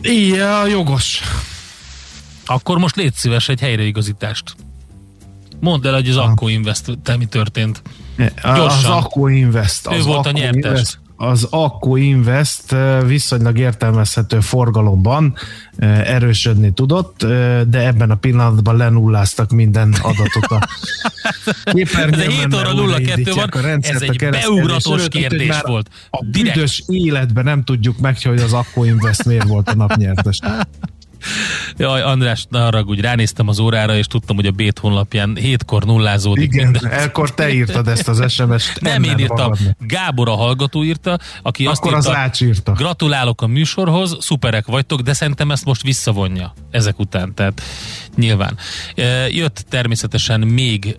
[0.00, 1.22] Igen, jogos.
[2.46, 4.56] Akkor most légy szíves egy helyreigazítást.
[5.60, 7.82] Mondd el, hogy az Akku Invest, te mi történt.
[8.42, 8.92] Gyorsan.
[8.92, 9.86] Az Akku Invest.
[9.86, 10.54] Az ő volt a nyertes.
[10.54, 10.98] Invest.
[11.20, 12.74] Az Akku Invest
[13.06, 15.34] viszonylag értelmezhető forgalomban
[16.04, 17.18] erősödni tudott,
[17.68, 20.68] de ebben a pillanatban lenulláztak minden adatot a
[21.72, 22.20] képernyőn.
[22.20, 25.90] Ez 7 óra 02 van, ez egy beugratos kérdés volt.
[26.10, 30.38] A büdös életben nem tudjuk meg, hogy az Akku Invest miért volt a napnyertes.
[31.76, 36.52] Jaj, András, ne haragudj, ránéztem az órára, és tudtam, hogy a Bét honlapján hétkor nullázódik.
[36.52, 36.90] Igen, minden.
[36.90, 38.80] ekkor te írtad ezt az SMS-t.
[38.80, 39.76] Nem én írtam, magadnak.
[39.80, 42.72] Gábor a hallgató írta, aki Akkor azt írta, az írta.
[42.72, 47.62] gratulálok a műsorhoz, szuperek vagytok, de szerintem ezt most visszavonja ezek után, tehát
[48.16, 48.58] nyilván.
[49.28, 50.94] Jött természetesen még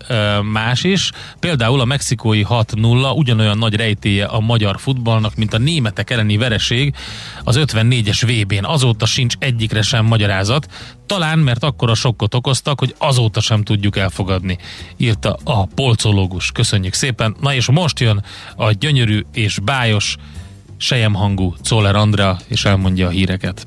[0.52, 6.10] más is, például a mexikói 6-0 ugyanolyan nagy rejtéje a magyar futballnak, mint a németek
[6.10, 6.94] elleni vereség
[7.44, 8.64] az 54-es VB-n.
[8.64, 10.66] Azóta sincs egyikre sem magyarázat,
[11.06, 14.58] talán mert akkor a sokkot okoztak, hogy azóta sem tudjuk elfogadni,
[14.96, 16.52] írta a polcológus.
[16.52, 17.36] Köszönjük szépen.
[17.40, 18.24] Na és most jön
[18.56, 20.16] a gyönyörű és bájos
[20.76, 23.66] sejemhangú Czoller Andrea, és elmondja a híreket.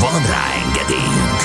[0.00, 1.40] Van rá engedélyünk!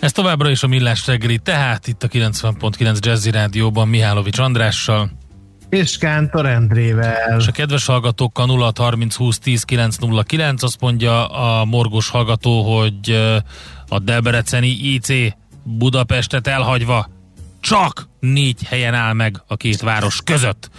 [0.00, 5.10] Ez továbbra is a Millás reggeli, tehát itt a 90.9 Jazzy Rádióban Mihálovics Andrással.
[5.68, 7.38] És Kántor Endrével.
[7.38, 13.10] És a kedves hallgatókkal 0 30 20 10 909 azt mondja a morgos hallgató, hogy
[13.88, 15.08] a Debreceni IC
[15.62, 17.08] Budapestet elhagyva
[17.60, 20.70] csak négy helyen áll meg a két város között.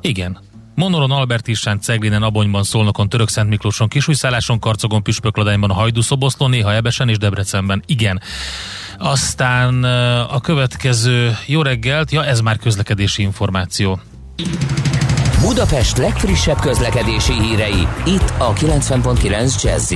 [0.00, 0.38] Igen,
[0.74, 7.08] Monoron, Albert Isán, Ceglinen, Abonyban, Szolnokon, Török Szent Miklóson, Kisújszálláson, Karcogon, Püspökladányban, Hajdúszoboszlón, néha Ebesen
[7.08, 7.82] és Debrecenben.
[7.86, 8.20] Igen.
[8.98, 9.84] Aztán
[10.24, 14.00] a következő jó reggelt, ja ez már közlekedési információ.
[15.40, 19.92] Budapest legfrissebb közlekedési hírei, itt a 90.9 jazz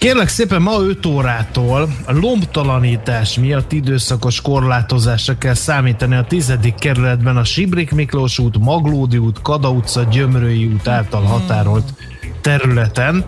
[0.00, 6.58] Kérlek szépen ma 5 órától a lombtalanítás miatt időszakos korlátozásra kell számítani a 10.
[6.78, 11.94] kerületben a Sibrik Miklós út, Maglódi út, Kada utca, Gyömrői út által határolt
[12.40, 13.24] területen.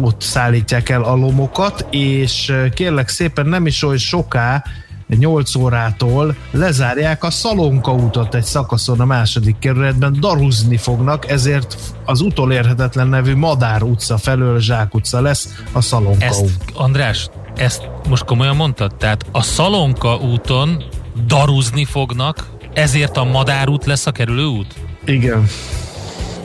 [0.00, 4.64] Ott szállítják el a lomokat, és kérlek szépen nem is oly soká
[5.18, 12.20] 8 órától lezárják a Szalonka utat egy szakaszon a második kerületben, daruzni fognak, ezért az
[12.20, 16.52] utolérhetetlen nevű Madár utca felől Zsák utca lesz a Szalonka ezt, út.
[16.74, 18.94] András, ezt most komolyan mondtad?
[18.94, 20.84] Tehát a Szalonka úton
[21.26, 24.74] daruzni fognak, ezért a Madár út lesz a kerülő út?
[25.04, 25.46] Igen.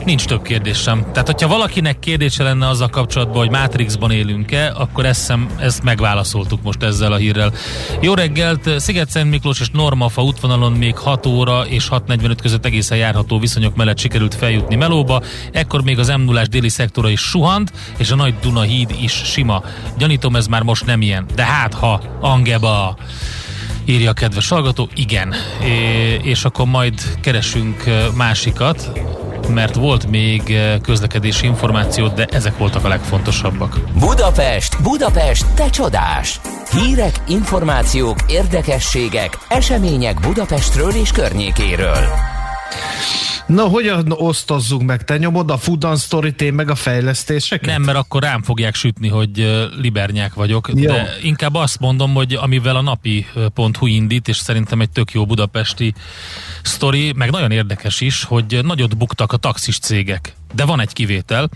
[0.05, 1.05] Nincs több kérdésem.
[1.11, 6.61] Tehát, hogyha valakinek kérdése lenne azzal kapcsolatban, hogy Matrixban élünk-e, akkor ezt, szem, ezt megválaszoltuk
[6.63, 7.53] most ezzel a hírrel.
[8.01, 8.79] Jó reggelt!
[8.79, 13.97] Sziget-Szent Miklós és Normafa útvonalon még 6 óra és 6.45 között egészen járható viszonyok mellett
[13.97, 15.21] sikerült feljutni Melóba.
[15.51, 19.11] Ekkor még az m 0 déli szektora is suhant, és a Nagy Duna híd is
[19.11, 19.63] sima.
[19.97, 21.25] Gyanítom, ez már most nem ilyen.
[21.35, 22.97] De hát, ha Angeba
[23.85, 25.33] írja a kedves hallgató, igen.
[25.63, 27.83] É, és akkor majd keresünk
[28.15, 28.91] másikat,
[29.47, 33.79] mert volt még eh, közlekedési információ, de ezek voltak a legfontosabbak.
[33.99, 36.39] Budapest, Budapest, te csodás!
[36.71, 42.07] Hírek, információk, érdekességek, események Budapestről és környékéről.
[43.47, 45.03] Na, hogyan osztozzunk meg?
[45.03, 47.65] Te nyomod a Food on story én meg a fejlesztéseket?
[47.65, 50.69] Nem, mert akkor rám fogják sütni, hogy libernyák vagyok.
[50.75, 50.91] Jó.
[50.91, 55.93] De inkább azt mondom, hogy amivel a napi.hu indít, és szerintem egy tök jó budapesti
[56.61, 60.35] sztori, meg nagyon érdekes is, hogy nagyot buktak a taxis cégek.
[60.53, 61.49] De van egy kivétel.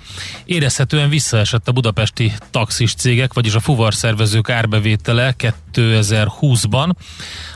[0.45, 5.35] Érezhetően visszaesett a budapesti taxis cégek, vagyis a fuvar szervezők árbevétele
[5.73, 6.89] 2020-ban.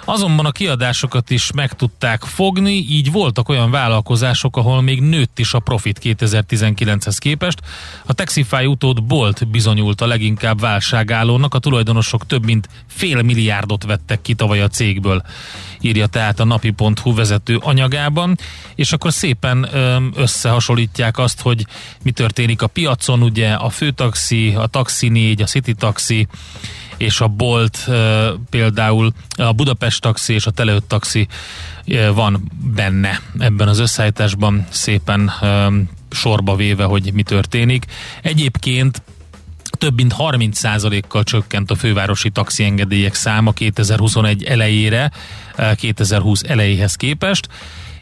[0.06, 5.54] Azonban a kiadásokat is meg tudták fogni, így voltak olyan vállalkozások, ahol még nőtt is
[5.54, 7.60] a profit 2019-hez képest.
[8.06, 14.22] A Taxify utód Bolt bizonyult a leginkább válságállónak, a tulajdonosok több mint fél milliárdot vettek
[14.22, 15.24] ki tavaly a cégből,
[15.82, 18.38] írja tehát a napi.hu vezető anyagában,
[18.76, 19.70] és akkor szépen
[20.16, 21.66] összehasonlítják azt, hogy
[22.04, 26.28] mi történik a piacon, ugye a főtaxi, a taxi 4, a city taxi,
[27.04, 27.90] és a Bolt
[28.50, 31.28] például, a Budapest taxi és a Teleut taxi
[32.14, 35.32] van benne ebben az összeállításban szépen
[36.10, 37.86] sorba véve, hogy mi történik.
[38.22, 39.02] Egyébként
[39.78, 45.12] több mint 30%-kal csökkent a fővárosi taxiengedélyek száma 2021 elejére,
[45.76, 47.48] 2020 elejéhez képest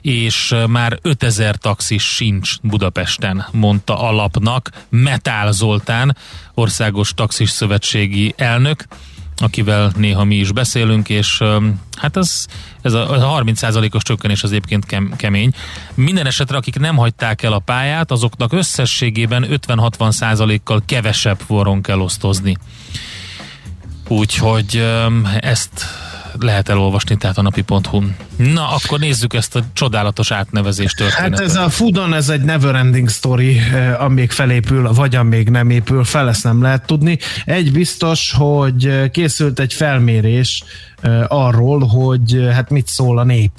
[0.01, 6.17] és már 5000 taxis sincs Budapesten, mondta alapnak Metál Zoltán,
[6.53, 8.85] országos taxis szövetségi elnök,
[9.37, 11.43] akivel néha mi is beszélünk, és
[11.97, 12.45] hát ez,
[12.81, 15.53] ez a 30%-os csökkenés az egyébként kem, kemény.
[15.93, 22.57] Minden esetre, akik nem hagyták el a pályát, azoknak összességében 50-60%-kal kevesebb forron kell osztozni.
[24.07, 24.85] Úgyhogy
[25.39, 25.85] ezt
[26.39, 28.03] lehet elolvasni, tehát a napi.hu.
[28.35, 31.39] Na, akkor nézzük ezt a csodálatos átnevezést történetet.
[31.39, 35.69] Hát ez a Fudon, ez egy never ending story, eh, amíg felépül, vagy amíg nem
[35.69, 37.17] épül fel, ezt nem lehet tudni.
[37.45, 40.63] Egy biztos, hogy készült egy felmérés
[41.01, 43.51] eh, arról, hogy eh, hát mit szól a nép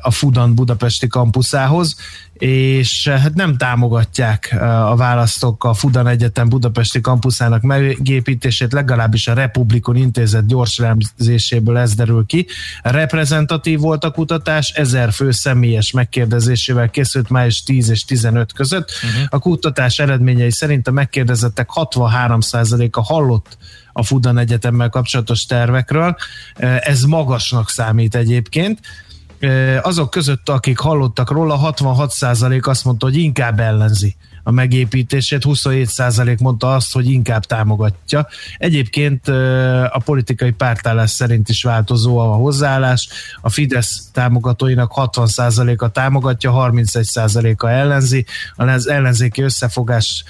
[0.00, 1.96] a Fudan budapesti kampuszához,
[2.32, 9.96] és hát nem támogatják a választók a Fudan Egyetem budapesti kampuszának megépítését, legalábbis a Republikon
[9.96, 12.46] intézet gyors elemzéséből ez derül ki.
[12.82, 18.90] Reprezentatív volt a kutatás, ezer fő személyes megkérdezésével készült május 10 és 15 között.
[18.90, 19.26] Uh-huh.
[19.28, 23.58] A kutatás eredményei szerint a megkérdezettek 63%-a hallott
[23.92, 26.16] a Fudan Egyetemmel kapcsolatos tervekről.
[26.80, 28.78] Ez magasnak számít egyébként
[29.82, 36.74] azok között, akik hallottak róla, 66% azt mondta, hogy inkább ellenzi a megépítését, 27% mondta
[36.74, 38.26] azt, hogy inkább támogatja.
[38.58, 39.28] Egyébként
[39.88, 43.08] a politikai pártállás szerint is változó a hozzáállás.
[43.40, 48.26] A Fidesz támogatóinak 60%-a támogatja, 31%-a ellenzi.
[48.56, 50.24] Az ellenzéki összefogás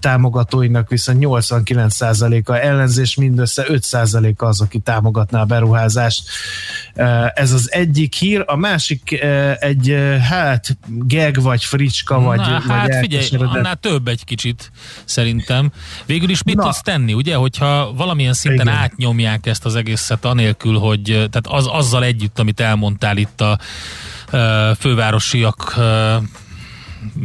[0.00, 6.22] támogatóinak viszont 89%-a ellenzés, mindössze 5%-a az, aki támogatná a beruházást.
[7.34, 9.24] Ez az egyik hír, a másik
[9.58, 9.96] egy
[10.28, 14.70] hát geg vagy fricska, vagy, Na, vagy hát figyelj, annál több egy kicsit
[15.04, 15.72] szerintem.
[16.06, 16.62] Végül is mit Na.
[16.62, 18.78] tudsz tenni, ugye, hogyha valamilyen szinten Igen.
[18.78, 23.58] átnyomják ezt az egészet anélkül, hogy tehát az, azzal együtt, amit elmondtál itt a
[24.78, 25.74] fővárosiak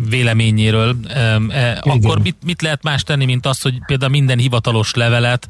[0.09, 5.47] véleményéről, e, akkor mit, mit lehet más tenni, mint az, hogy például minden hivatalos levelet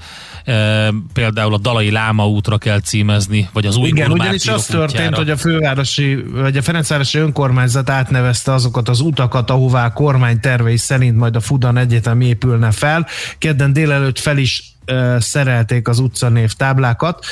[1.14, 5.16] például a Dalai Láma útra kell címezni, vagy az új Igen, ugyanis az történt, útjára.
[5.16, 10.78] hogy a fővárosi, vagy a Ferencvárosi önkormányzat átnevezte azokat az utakat, ahová a kormány tervei
[10.78, 13.08] szerint majd a Fudan Egyetem épülne fel.
[13.38, 14.76] Kedden délelőtt fel is
[15.18, 17.26] szerelték az utcanév táblákat.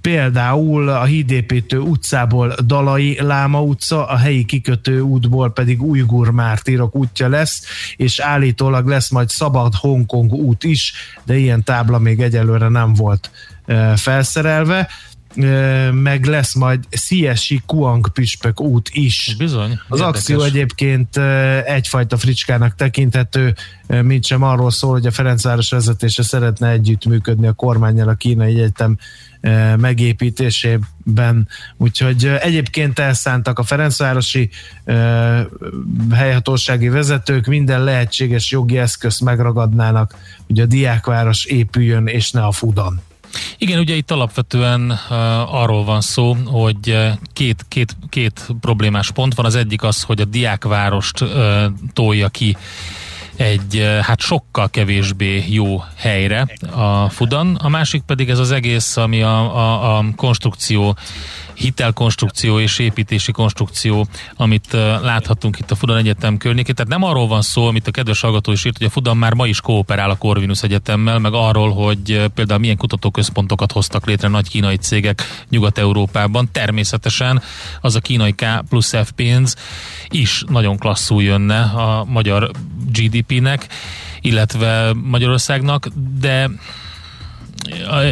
[0.00, 7.28] Például a hídépítő utcából Dalai Láma utca, a helyi kikötő útból pedig Ujgur Mártírok útja
[7.28, 7.62] lesz,
[7.96, 10.92] és állítólag lesz majd Szabad Hongkong út is,
[11.24, 13.30] de ilyen tábla még egyelőre nem volt
[13.96, 14.88] felszerelve
[15.92, 19.34] meg lesz majd Siesi Kuang Püspök út is.
[19.38, 19.70] Bizony.
[19.88, 20.06] Az érdekes.
[20.06, 21.16] akció egyébként
[21.64, 23.54] egyfajta fricskának tekinthető,
[23.86, 28.98] mint sem arról szól, hogy a Ferencváros vezetése szeretne együttműködni a kormányjal a kínai egyetem
[29.76, 31.48] megépítésében.
[31.76, 34.50] Úgyhogy egyébként elszántak a Ferencvárosi
[36.12, 40.14] helyhatósági vezetők, minden lehetséges jogi eszközt megragadnának,
[40.46, 43.00] hogy a diákváros épüljön, és ne a Fudan.
[43.58, 46.96] Igen, ugye itt alapvetően uh, arról van szó, hogy
[47.32, 49.46] két, két, két problémás pont van.
[49.46, 52.56] Az egyik az, hogy a diákvárost uh, tolja ki
[53.40, 59.22] egy hát sokkal kevésbé jó helyre a Fudan, a másik pedig ez az egész, ami
[59.22, 60.96] a, a, a konstrukció
[61.60, 64.72] hitelkonstrukció és építési konstrukció, amit
[65.02, 66.74] láthatunk itt a Fudan Egyetem környékén.
[66.74, 69.34] Tehát nem arról van szó, amit a kedves hallgató is írt, hogy a Fudan már
[69.34, 74.48] ma is kooperál a Corvinus Egyetemmel, meg arról, hogy például milyen kutatóközpontokat hoztak létre nagy
[74.48, 76.48] kínai cégek Nyugat-Európában.
[76.52, 77.42] Természetesen
[77.80, 79.56] az a kínai K plusz F pénz
[80.08, 82.50] is nagyon klasszul jönne a magyar
[82.92, 83.66] GDP-nek,
[84.20, 85.88] illetve Magyarországnak,
[86.20, 86.50] de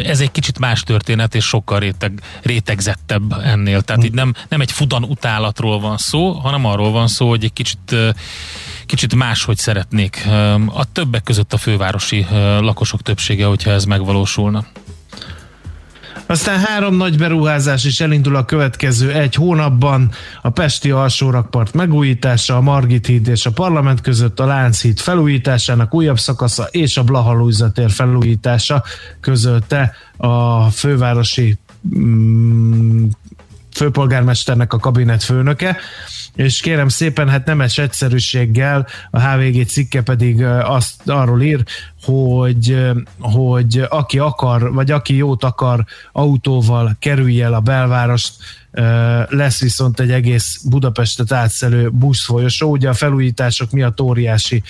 [0.03, 3.81] ez egy kicsit más történet, és sokkal réteg, rétegzettebb ennél.
[3.81, 7.53] Tehát itt nem, nem egy fudan utálatról van szó, hanem arról van szó, hogy egy
[7.53, 7.95] kicsit
[8.85, 10.27] kicsit máshogy szeretnék.
[10.65, 12.25] A többek között a fővárosi
[12.59, 14.65] lakosok többsége, hogyha ez megvalósulna.
[16.29, 20.11] Aztán három nagy beruházás is elindul a következő egy hónapban.
[20.41, 26.19] A Pesti alsórakpart megújítása, a Margit híd és a parlament között a Lánchíd felújításának újabb
[26.19, 28.83] szakasza és a Blahalújzatér felújítása
[29.19, 31.57] közölte a fővárosi
[31.97, 33.05] mm,
[33.79, 35.77] főpolgármesternek a kabinet főnöke,
[36.35, 41.63] és kérem szépen, hát nemes egyszerűséggel a HVG cikke pedig azt arról ír,
[42.03, 42.87] hogy,
[43.19, 48.33] hogy aki akar, vagy aki jót akar autóval kerülje el a belvárost,
[49.29, 52.71] lesz viszont egy egész Budapestet átszelő buszfolyosó.
[52.71, 54.63] Ugye a felújítások miatt óriási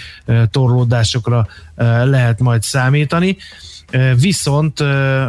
[0.51, 1.47] torlódásokra
[2.03, 3.37] lehet majd számítani.
[4.19, 4.79] Viszont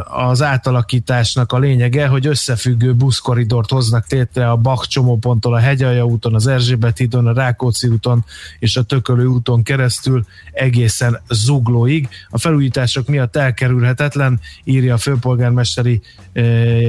[0.05, 6.35] az átalakításnak a lényege, hogy összefüggő buszkoridort hoznak tétre a Bach csomóponttól a Hegyalja úton,
[6.35, 8.25] az Erzsébet hídon, a Rákóczi úton
[8.59, 12.09] és a Tökölő úton keresztül egészen Zuglóig.
[12.29, 16.01] A felújítások miatt elkerülhetetlen, írja a főpolgármesteri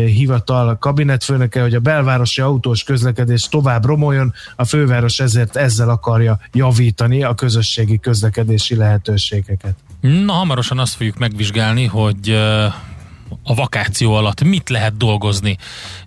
[0.05, 7.23] hivatal kabinetfőnöke, hogy a belvárosi autós közlekedés tovább romoljon, a főváros ezért ezzel akarja javítani
[7.23, 9.75] a közösségi közlekedési lehetőségeket.
[10.01, 12.29] Na, hamarosan azt fogjuk megvizsgálni, hogy
[13.43, 15.57] a vakáció alatt mit lehet dolgozni.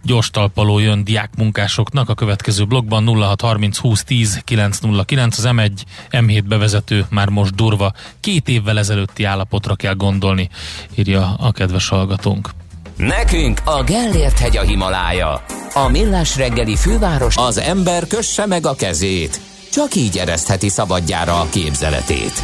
[0.03, 5.71] Gyors talpaló jön diákmunkásoknak a következő blogban 0630 20 10 909 az M1
[6.11, 7.93] M7 bevezető már most durva.
[8.21, 10.49] Két évvel ezelőtti állapotra kell gondolni,
[10.95, 12.51] írja a kedves hallgatónk.
[12.97, 15.45] Nekünk a Gellért hegy a Himalája.
[15.75, 19.41] A millás reggeli főváros az ember kösse meg a kezét.
[19.73, 22.43] Csak így eresztheti szabadjára a képzeletét.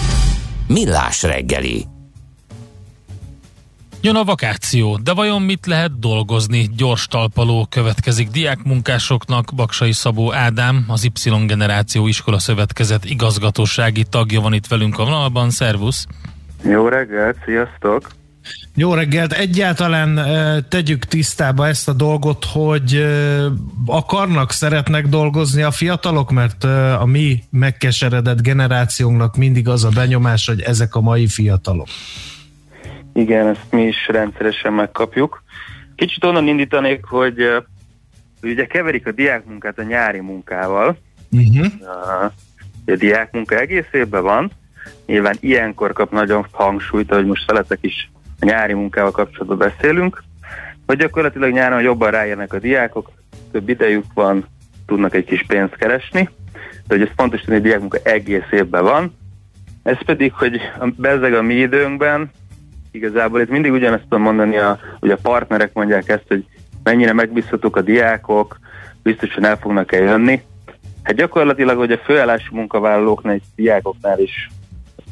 [0.73, 1.85] Millás reggeli.
[4.01, 6.71] Jön a vakáció, de vajon mit lehet dolgozni?
[6.77, 9.55] Gyors talpaló következik diákmunkásoknak.
[9.55, 15.51] Baksai Szabó Ádám, az Y Generáció Iskola Szövetkezet igazgatósági tagja van itt velünk a vonalban.
[15.51, 16.07] Szervusz!
[16.63, 18.20] Jó reggelt, sziasztok!
[18.75, 19.33] Jó reggelt!
[19.33, 20.21] Egyáltalán
[20.69, 23.07] tegyük tisztába ezt a dolgot, hogy
[23.87, 26.65] akarnak, szeretnek dolgozni a fiatalok, mert
[26.99, 31.89] a mi megkeseredett generációnknak mindig az a benyomás, hogy ezek a mai fiatalok.
[33.13, 35.43] Igen, ezt mi is rendszeresen megkapjuk.
[35.97, 37.37] Kicsit onnan indítanék, hogy
[38.43, 40.99] ugye keverik a diákmunkát a nyári munkával.
[41.31, 41.67] Uh-huh.
[42.87, 44.51] A diákmunka egész évben van,
[45.07, 48.11] nyilván ilyenkor kap nagyon hangsúlyt, hogy most veletek is
[48.41, 50.23] a nyári munkával kapcsolatban beszélünk,
[50.87, 53.11] hogy gyakorlatilag nyáron jobban rájönnek a diákok,
[53.53, 54.47] több idejük van,
[54.87, 56.29] tudnak egy kis pénzt keresni,
[56.87, 59.15] de hogy ez fontos hogy a diákmunka egész évben van,
[59.83, 60.61] ez pedig, hogy
[60.97, 62.31] bezzeg a mi időnkben,
[62.91, 66.45] igazából itt mindig ugyanezt tudom mondani, a, hogy a partnerek mondják ezt, hogy
[66.83, 68.59] mennyire megbízhatók a diákok,
[69.03, 70.43] biztosan el fognak el jönni.
[71.03, 74.51] Hát gyakorlatilag, hogy a főállású munkavállalóknál és diákoknál is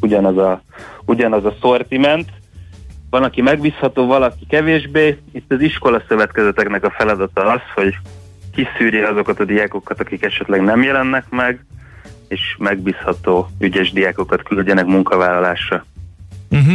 [0.01, 0.63] ugyanaz a,
[1.05, 2.29] ugyanaz a szortiment,
[3.11, 5.19] van, aki megbízható, valaki kevésbé.
[5.33, 7.95] Itt az iskola szövetkezeteknek a feladata az, hogy
[8.53, 11.65] kiszűrje azokat a diákokat, akik esetleg nem jelennek meg,
[12.29, 15.85] és megbízható, ügyes diákokat küldjenek munkavállalásra.
[16.51, 16.75] Uh-huh.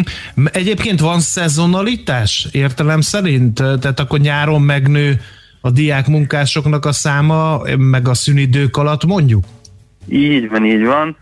[0.51, 3.53] Egyébként van szezonalitás értelem szerint?
[3.55, 5.19] Tehát akkor nyáron megnő
[5.61, 9.43] a diák munkásoknak a száma, meg a szünidők alatt mondjuk?
[10.07, 11.17] Így van, így van.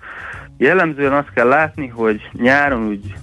[0.57, 3.13] Jellemzően azt kell látni, hogy nyáron úgy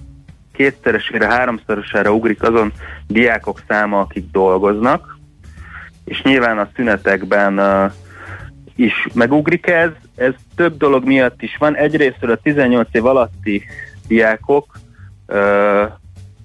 [0.59, 2.73] kétszeresére, háromszorosára ugrik azon
[3.07, 5.19] diákok száma, akik dolgoznak,
[6.05, 7.93] és nyilván a szünetekben uh,
[8.77, 9.91] is megugrik ez.
[10.17, 11.77] Ez több dolog miatt is van.
[11.77, 13.63] Egyrészt a 18 év alatti
[14.09, 14.79] diákok
[15.27, 15.83] uh,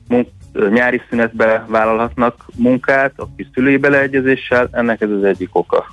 [0.07, 5.85] munk- nyári szünetbe vállalhatnak munkát, aki szülői beleegyezéssel, ennek ez az egyik oka.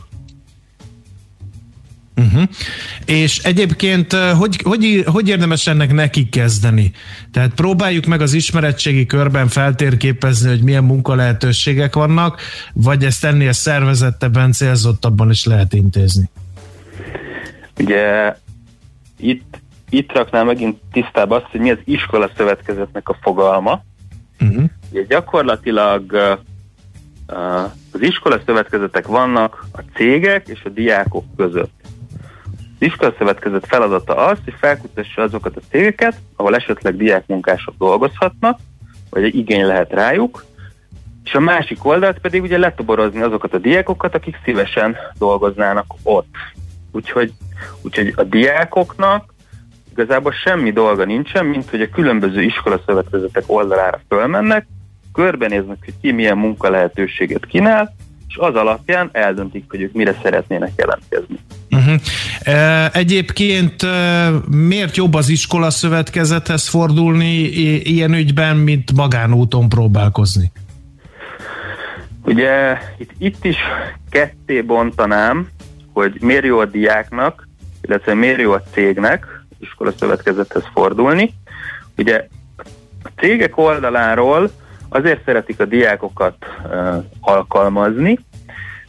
[2.21, 2.43] Uh-huh.
[3.05, 6.93] És egyébként hogy, hogy, hogy érdemes ennek neki kezdeni?
[7.33, 12.41] Tehát próbáljuk meg az ismeretségi körben feltérképezni, hogy milyen munkalehetőségek vannak,
[12.73, 16.31] vagy ezt ennél szervezettebben, célzottabban is lehet intézni?
[17.79, 18.37] Ugye
[19.16, 19.59] itt,
[19.91, 23.83] itt raknám megint tisztába azt, hogy mi az iskola szövetkezetnek a fogalma.
[24.41, 24.64] Uh-huh.
[24.91, 26.12] Ugye gyakorlatilag
[27.27, 27.62] uh,
[27.93, 31.80] az iskola szövetkezetek vannak a cégek és a diákok között
[33.18, 38.59] szövetkezet feladata az, hogy felkutassa azokat a cégeket, ahol esetleg diákmunkások dolgozhatnak,
[39.11, 40.45] vagy egy igény lehet rájuk,
[41.24, 46.35] és a másik oldalt pedig ugye letoborozni azokat a diákokat, akik szívesen dolgoznának ott.
[46.93, 47.33] Úgyhogy,
[47.83, 49.35] úgyhogy a diákoknak
[49.93, 54.66] igazából semmi dolga nincsen, mint hogy a különböző iskolaszövetkezetek oldalára fölmennek,
[55.12, 57.95] körbenéznek, hogy ki milyen munka lehetőséget kínál,
[58.31, 61.39] és az alapján eldöntik, hogy ők mire szeretnének jelentkezni.
[61.70, 62.01] Uh-huh.
[62.97, 63.87] Egyébként
[64.49, 67.33] miért jobb az iskola szövetkezethez fordulni
[67.83, 70.53] ilyen ügyben, mint magánúton próbálkozni?
[72.24, 73.57] Ugye itt, itt is
[74.11, 75.49] ketté bontanám,
[75.93, 77.49] hogy miért jó a diáknak,
[77.83, 79.26] illetve miért jó a cégnek
[79.59, 81.35] iskola szövetkezethez fordulni.
[81.97, 82.26] Ugye
[83.03, 84.51] a cégek oldaláról
[84.91, 86.36] azért szeretik a diákokat
[87.20, 88.18] alkalmazni,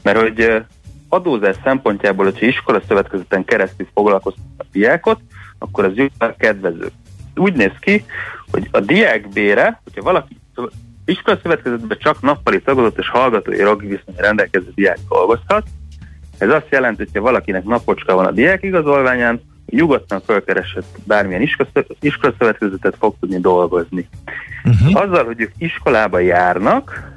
[0.03, 0.63] Mert hogy
[1.09, 5.19] adózás szempontjából, hogyha iskola szövetkezeten keresztül foglalkoztatnak a diákot,
[5.57, 6.91] akkor az jóval kedvező.
[7.35, 8.05] Úgy néz ki,
[8.51, 10.37] hogy a diákbére, hogyha valaki
[11.05, 15.67] iskola szövetkezetben csak nappali tagozott és hallgatói jogi viszony rendelkező diák dolgozhat,
[16.37, 19.41] ez azt jelenti, hogy ha valakinek napocska van a diák igazolványán,
[19.71, 21.49] nyugodtan felkeresett bármilyen
[21.99, 24.09] iskolaszövetkezetet fog tudni dolgozni.
[24.63, 25.01] Uh-huh.
[25.01, 27.09] Azzal, hogy ők iskolába járnak,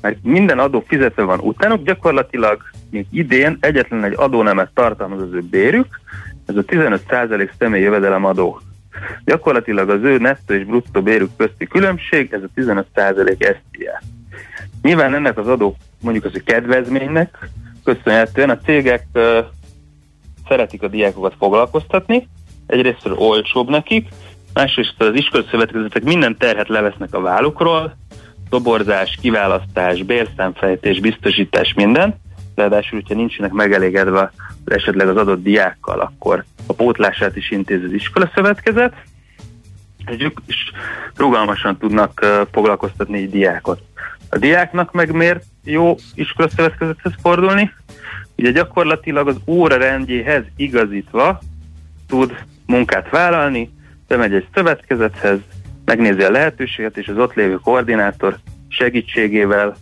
[0.00, 5.40] mert minden adó fizetve van utánuk, gyakorlatilag még idén egyetlen egy adónemet tartalmaz az ő
[5.40, 6.00] bérük,
[6.46, 8.60] ez a 15% személy jövedelem adó.
[9.24, 14.02] Gyakorlatilag az ő nettó és bruttó bérük közti különbség, ez a 15% SZIA.
[14.82, 17.48] Nyilván ennek az adó mondjuk az, hogy kedvezménynek
[17.84, 19.06] köszönhetően a cégek
[20.48, 22.28] szeretik a diákokat foglalkoztatni,
[22.66, 24.08] egyrészt olcsóbb nekik,
[24.54, 27.96] másrészt az iskolaszövetkezetek minden terhet levesznek a vállukról,
[28.48, 32.20] toborzás, kiválasztás, bérszámfejtés, biztosítás, minden.
[32.54, 34.32] Ráadásul, hogyha nincsenek megelégedve
[34.64, 38.94] esetleg az adott diákkal, akkor a pótlását is intéz az iskolaszövetkezet,
[40.06, 40.72] és ők is
[41.16, 43.80] rugalmasan tudnak foglalkoztatni egy diákot.
[44.30, 47.72] A diáknak meg miért jó iskolaszövetkezethez fordulni?
[48.36, 51.38] Ugye gyakorlatilag az óra rendjéhez igazítva
[52.08, 53.70] tud munkát vállalni,
[54.08, 55.38] bemegy egy szövetkezethez,
[55.84, 59.76] megnézi a lehetőséget, és az ott lévő koordinátor segítségével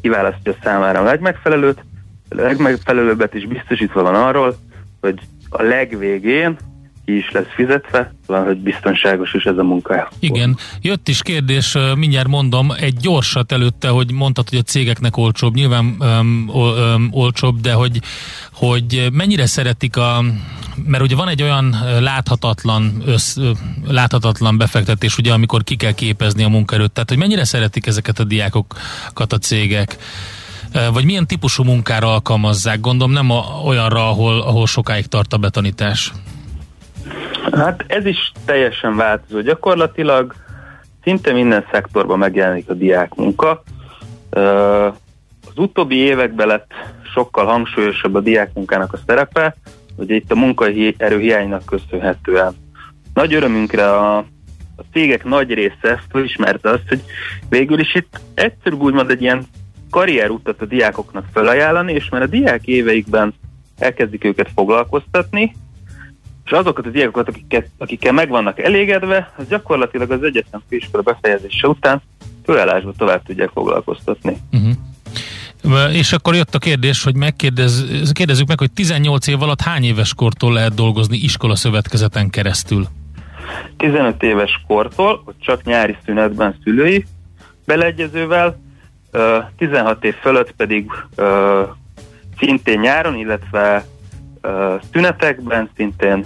[0.00, 1.84] kiválasztja számára a legmegfelelőt,
[2.30, 4.56] a legmegfelelőbbet is biztosítva van arról,
[5.00, 6.56] hogy a legvégén
[7.04, 10.08] ki is lesz fizetve, van, hogy biztonságos is ez a munka.
[10.18, 15.54] Igen, jött is kérdés, mindjárt mondom, egy gyorsat előtte, hogy mondtad, hogy a cégeknek olcsóbb,
[15.54, 18.00] nyilván um, um, olcsóbb, de hogy,
[18.52, 20.24] hogy mennyire szeretik a,
[20.86, 23.38] mert ugye van egy olyan láthatatlan, össz,
[23.86, 28.24] láthatatlan befektetés, ugye, amikor ki kell képezni a munkaerőt, tehát hogy mennyire szeretik ezeket a
[28.24, 29.96] diákokat a cégek,
[30.92, 36.12] vagy milyen típusú munkára alkalmazzák, gondolom nem a, olyanra, ahol, ahol sokáig tart a betanítás.
[37.52, 39.40] Hát ez is teljesen változó.
[39.40, 40.34] Gyakorlatilag
[41.02, 43.62] szinte minden szektorban megjelenik a diák munka.
[44.30, 46.70] Az utóbbi években lett
[47.14, 49.56] sokkal hangsúlyosabb a diákmunkának a szerepe,
[49.96, 52.54] hogy itt a munkaerő hiánynak köszönhetően.
[53.14, 54.16] Nagy örömünkre a,
[54.76, 57.02] a cégek nagy része felismerte azt, hogy
[57.48, 59.46] végül is itt egyszerűbb úgymond egy ilyen
[59.90, 63.34] karrierutat a diákoknak felajánlani, és már a diák éveikben
[63.78, 65.52] elkezdik őket foglalkoztatni,
[66.44, 71.68] és azokat a diákokat, akiket, akikkel meg vannak elégedve, az gyakorlatilag az egyetem főiskola befejezése
[71.68, 72.02] után
[72.44, 74.36] főállásba tovább tudják foglalkoztatni.
[74.52, 75.96] Uh-huh.
[75.96, 80.14] És akkor jött a kérdés, hogy megkérdez, kérdezzük meg, hogy 18 év alatt hány éves
[80.14, 82.86] kortól lehet dolgozni iskola szövetkezeten keresztül?
[83.76, 87.04] 15 éves kortól, hogy csak nyári szünetben szülői
[87.66, 88.60] beleegyezővel,
[89.56, 90.90] 16 év fölött pedig
[92.38, 93.86] szintén nyáron, illetve
[94.92, 96.24] szünetekben szintén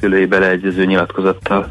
[0.00, 1.70] szülői beleegyező nyilatkozattal.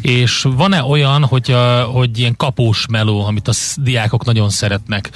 [0.00, 5.10] És van-e olyan, hogy, a, hogy ilyen kapós meló, amit a diákok nagyon szeretnek?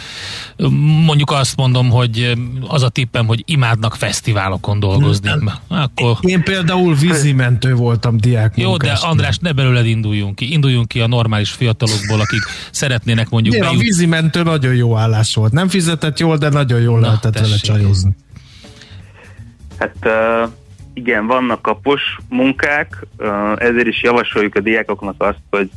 [1.05, 2.33] Mondjuk azt mondom, hogy
[2.69, 5.31] az a tippem, hogy imádnak fesztiválokon dolgozni.
[5.69, 6.17] Akkor...
[6.21, 10.53] Én például vízimentő voltam diák Jó, de András, ne belőled induljunk ki.
[10.53, 13.81] Induljunk ki a normális fiatalokból, akik szeretnének mondjuk Igen, bejut...
[13.81, 15.53] a vízimentő nagyon jó állás volt.
[15.53, 17.67] Nem fizetett jól, de nagyon jól Na, lehetett tessék.
[17.67, 18.17] vele csajozni.
[19.79, 20.51] Hát uh,
[20.95, 25.71] igen, vannak kapos munkák, uh, ezért is javasoljuk a diákoknak azt, hogy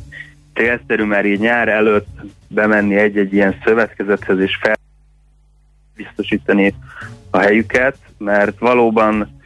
[0.54, 2.08] célszerű már így nyár előtt
[2.48, 4.78] bemenni egy-egy ilyen szövetkezethez és fel
[5.96, 6.74] biztosítani
[7.30, 9.40] a helyüket, mert valóban,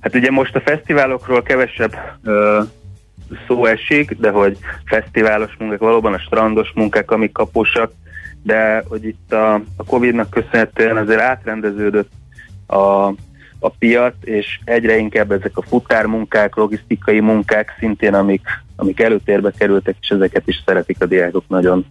[0.00, 2.66] hát ugye most a fesztiválokról kevesebb uh,
[3.46, 7.92] szó esik, de hogy fesztiválos munkák, valóban a strandos munkák, amik kaposak,
[8.42, 12.10] de hogy itt a, a Covid-nak köszönhetően azért átrendeződött
[12.66, 13.12] a
[13.64, 18.42] a piac, és egyre inkább ezek a futármunkák, logisztikai munkák szintén, amik,
[18.76, 21.86] amik előtérbe kerültek, és ezeket is szeretik a diákok nagyon.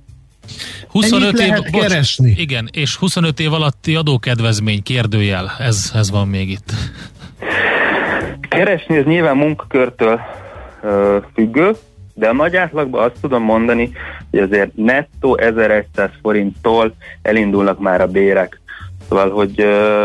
[0.88, 2.34] 25 év, bocs, keresni.
[2.38, 6.72] Igen, és 25 év alatti adókedvezmény kérdőjel, ez, ez van még itt.
[8.50, 10.20] Keresni ez nyilván munkakörtől
[10.82, 11.72] ö, függő,
[12.14, 13.92] de a nagy átlagban azt tudom mondani,
[14.32, 18.62] hogy azért nettó 1100 forinttól elindulnak már a bérek.
[19.10, 20.04] Szóval, hogy ö,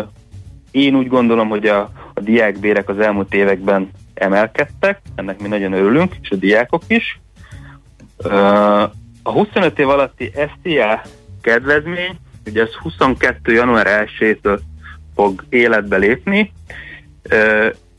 [0.70, 6.14] én úgy gondolom, hogy a, a diákbérek az elmúlt években emelkedtek, ennek mi nagyon örülünk,
[6.22, 7.20] és a diákok is.
[9.22, 11.02] A 25 év alatti SZIA
[11.42, 13.52] kedvezmény, ugye ez 22.
[13.52, 14.58] január 1-től
[15.14, 16.52] fog életbe lépni.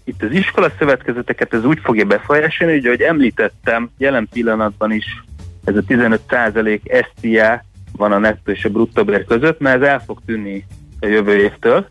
[0.03, 5.23] Itt az iskola szövetkezeteket ez úgy fogja befolyásolni, hogy ahogy említettem, jelen pillanatban is
[5.63, 7.63] ez a 15% SZIA
[7.97, 10.65] van a nettó és a bruttó bér között, mert ez el fog tűnni
[10.99, 11.87] a jövő évtől,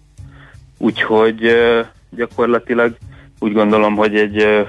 [0.78, 1.52] úgyhogy
[2.10, 2.96] gyakorlatilag
[3.38, 4.66] úgy gondolom, hogy egy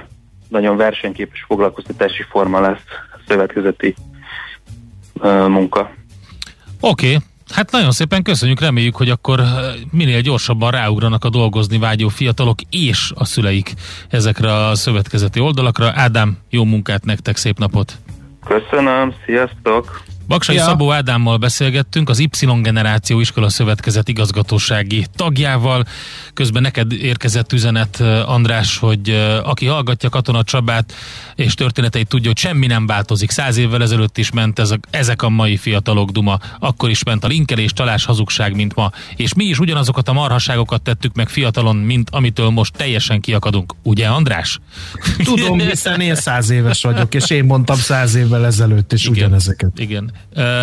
[0.50, 2.84] nagyon versenyképes foglalkoztatási forma lesz
[3.14, 3.96] a szövetkezeti
[5.48, 5.92] munka.
[6.80, 7.18] Oké, okay.
[7.54, 9.42] Hát nagyon szépen köszönjük, reméljük, hogy akkor
[9.92, 13.74] minél gyorsabban ráugranak a dolgozni vágyó fiatalok és a szüleik
[14.10, 15.92] ezekre a szövetkezeti oldalakra.
[15.96, 17.94] Ádám, jó munkát nektek, szép napot!
[18.46, 20.02] Köszönöm, sziasztok!
[20.30, 20.64] Baksai ja.
[20.64, 22.30] Szabó Ádámmal beszélgettünk, az Y
[22.62, 25.86] Generáció Iskola Szövetkezet igazgatósági tagjával.
[26.34, 29.10] Közben neked érkezett üzenet, András, hogy
[29.44, 30.94] aki hallgatja Katona Csabát
[31.36, 33.30] és történeteit tudja, hogy semmi nem változik.
[33.30, 36.40] Száz évvel ezelőtt is ment ez a, ezek a mai fiatalok duma.
[36.60, 38.92] Akkor is ment a linkelés, talás, hazugság, mint ma.
[39.16, 43.76] És mi is ugyanazokat a marhaságokat tettük meg fiatalon, mint amitől most teljesen kiakadunk.
[43.84, 44.60] Ugye, András?
[45.24, 49.80] Tudom, hiszen én száz éves vagyok, és én mondtam száz évvel ezelőtt is igen, ugyanezeket.
[49.80, 50.12] Igen.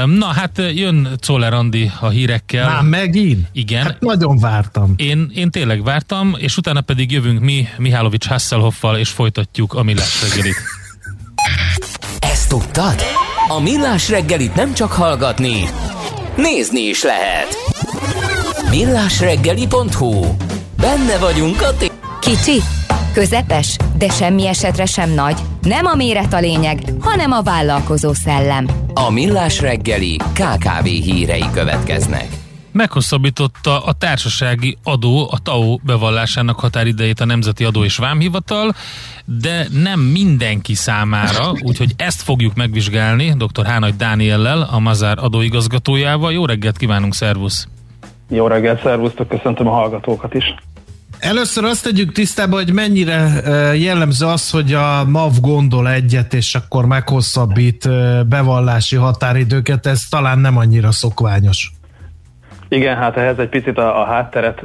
[0.06, 2.68] Na hát jön Czoller Andi a hírekkel.
[2.68, 3.48] Már megint?
[3.52, 3.82] Igen.
[3.82, 4.94] Hát nagyon vártam.
[4.96, 10.22] Én, én tényleg vártam, és utána pedig jövünk mi Mihálovics Hasselhoffal, és folytatjuk a Millás
[10.22, 10.56] reggelit.
[12.32, 12.94] Ezt tudtad?
[13.48, 15.68] A Millás reggelit nem csak hallgatni,
[16.36, 17.56] nézni is lehet.
[18.70, 20.34] Millásreggeli.hu
[20.76, 22.60] Benne vagyunk a t- Kicsi,
[23.16, 25.36] közepes, de semmi esetre sem nagy.
[25.62, 28.66] Nem a méret a lényeg, hanem a vállalkozó szellem.
[28.94, 32.26] A Millás reggeli KKV hírei következnek.
[32.72, 38.74] Meghosszabbította a társasági adó, a TAO bevallásának határidejét a Nemzeti Adó és Vámhivatal,
[39.24, 43.66] de nem mindenki számára, úgyhogy ezt fogjuk megvizsgálni dr.
[43.66, 46.32] Hánagy Dániellel, a Mazár adóigazgatójával.
[46.32, 47.68] Jó reggelt kívánunk, szervusz!
[48.28, 50.54] Jó reggelt, szervusztok, köszöntöm a hallgatókat is!
[51.18, 53.28] Először azt tegyük tisztába, hogy mennyire
[53.74, 57.88] jellemző az, hogy a MAV gondol egyet, és akkor meghosszabbít
[58.28, 61.70] bevallási határidőket, ez talán nem annyira szokványos.
[62.68, 64.62] Igen, hát ehhez egy picit a, a hátteret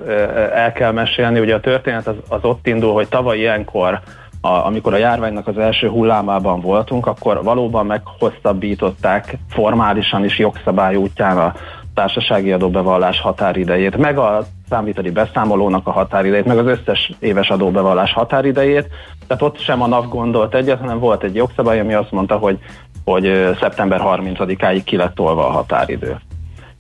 [0.54, 1.40] el kell mesélni.
[1.40, 4.00] Ugye a történet az, az ott indul, hogy tavaly ilyenkor,
[4.42, 11.38] a, amikor a járványnak az első hullámában voltunk, akkor valóban meghosszabbították formálisan is jogszabály útján
[11.38, 11.54] a
[12.02, 18.88] társasági adóbevallás határidejét, meg a számviteli beszámolónak a határidejét, meg az összes éves adóbevallás határidejét.
[19.28, 22.58] Tehát ott sem a NAV gondolt egyet, hanem volt egy jogszabály, ami azt mondta, hogy,
[23.04, 26.20] hogy szeptember 30-áig ki lett tolva a határidő.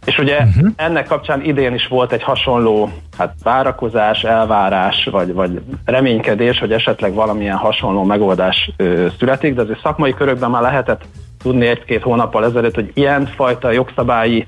[0.05, 0.69] És ugye uh-huh.
[0.75, 7.13] ennek kapcsán idén is volt egy hasonló hát várakozás, elvárás, vagy, vagy reménykedés, hogy esetleg
[7.13, 11.01] valamilyen hasonló megoldás ö, születik, de azért szakmai körökben már lehetett
[11.41, 14.47] tudni egy-két hónappal ezelőtt, hogy ilyen fajta jogszabályi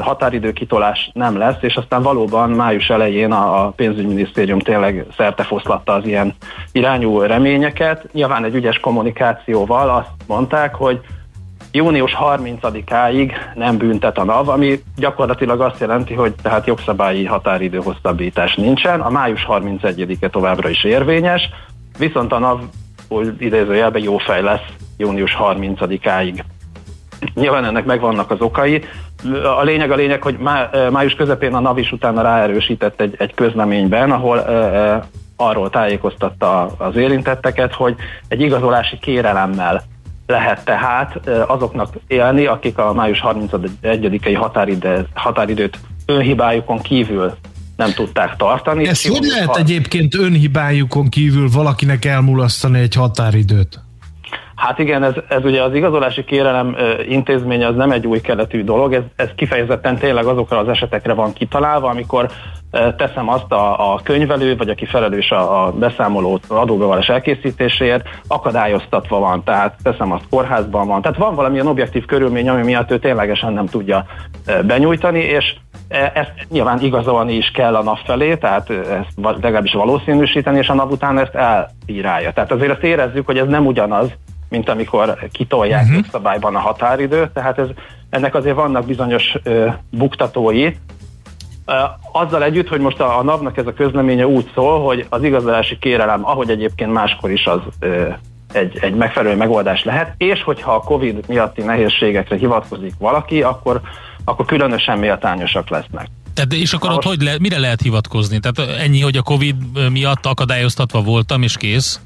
[0.00, 6.34] határidő kitolás nem lesz, és aztán valóban május elején a, pénzügyminisztérium tényleg szertefoszlatta az ilyen
[6.72, 8.08] irányú reményeket.
[8.12, 11.00] Nyilván egy ügyes kommunikációval azt mondták, hogy
[11.72, 18.54] június 30-áig nem büntet a NAV, ami gyakorlatilag azt jelenti, hogy tehát jogszabályi határidő hosszabbítás
[18.54, 21.48] nincsen, a május 31-e továbbra is érvényes,
[21.98, 22.60] viszont a NAV
[23.38, 26.44] idézőjelben jó fej lesz június 30-áig.
[27.34, 28.84] Nyilván ennek megvannak az okai.
[29.58, 33.34] A lényeg a lényeg, hogy má, május közepén a NAV is utána ráerősített egy, egy
[33.34, 37.96] közleményben, ahol e, arról tájékoztatta az érintetteket, hogy
[38.28, 39.82] egy igazolási kérelemmel
[40.26, 47.34] lehet tehát azoknak élni, akik a május 31-i határidő, határidőt önhibájukon kívül
[47.76, 48.86] nem tudták tartani.
[48.86, 49.58] Ez hogy lehet ha...
[49.58, 53.80] egyébként önhibájukon kívül valakinek elmulasztani egy határidőt?
[54.58, 56.76] Hát igen, ez, ez ugye az igazolási kérelem
[57.08, 61.32] intézménye az nem egy új keletű dolog, ez, ez kifejezetten tényleg azokra az esetekre van
[61.32, 62.30] kitalálva, amikor
[62.96, 69.44] teszem azt a, a könyvelő, vagy aki felelős a, a beszámoló adóbevallás elkészítéséért, akadályoztatva van,
[69.44, 71.02] tehát teszem azt kórházban van.
[71.02, 74.06] Tehát van valamilyen objektív körülmény, ami miatt ő ténylegesen nem tudja
[74.66, 75.54] benyújtani, és
[76.14, 80.90] ezt nyilván igazolni is kell a NAV felé, tehát ezt legalábbis valószínűsíteni, és a NAV
[80.90, 82.32] után ezt elírálja.
[82.32, 84.12] Tehát azért azt érezzük, hogy ez nem ugyanaz,
[84.48, 86.04] mint amikor kitolják uh-huh.
[86.10, 87.66] szabályban a határidőt, tehát ez,
[88.10, 90.70] ennek azért vannak bizonyos ö, buktatói,
[92.12, 95.78] azzal együtt, hogy most a, a NAV-nak ez a közleménye úgy szól, hogy az igazolási
[95.78, 98.08] kérelem, ahogy egyébként máskor is az ö,
[98.52, 103.80] egy, egy megfelelő megoldás lehet, és hogyha a COVID miatti nehézségekre hivatkozik valaki, akkor,
[104.24, 106.06] akkor különösen méltányosak lesznek.
[106.34, 108.38] Tehát, és akkor ott hogy le, mire lehet hivatkozni?
[108.40, 109.56] Tehát ennyi, hogy a Covid
[109.90, 112.00] miatt akadályoztatva voltam, és kész?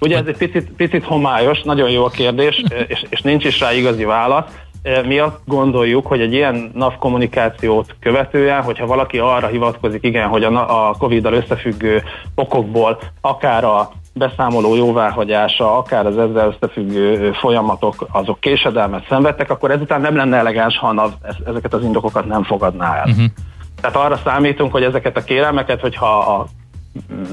[0.00, 3.72] Ugye ez egy picit, picit homályos, nagyon jó a kérdés, és, és nincs is rá
[3.72, 4.44] igazi válasz.
[5.06, 10.44] Mi azt gondoljuk, hogy egy ilyen NAV kommunikációt követően, hogyha valaki arra hivatkozik, igen, hogy
[10.44, 12.02] a, a Covid-dal összefüggő
[12.34, 20.00] okokból akár a beszámoló jóváhagyása, akár az ezzel összefüggő folyamatok, azok késedelmet szenvedtek, akkor ezután
[20.00, 21.12] nem lenne elegáns, ha NAV
[21.46, 23.08] ezeket az indokokat nem fogadná el.
[23.08, 23.24] Uh-huh.
[23.80, 26.46] Tehát arra számítunk, hogy ezeket a kérelmeket, hogyha a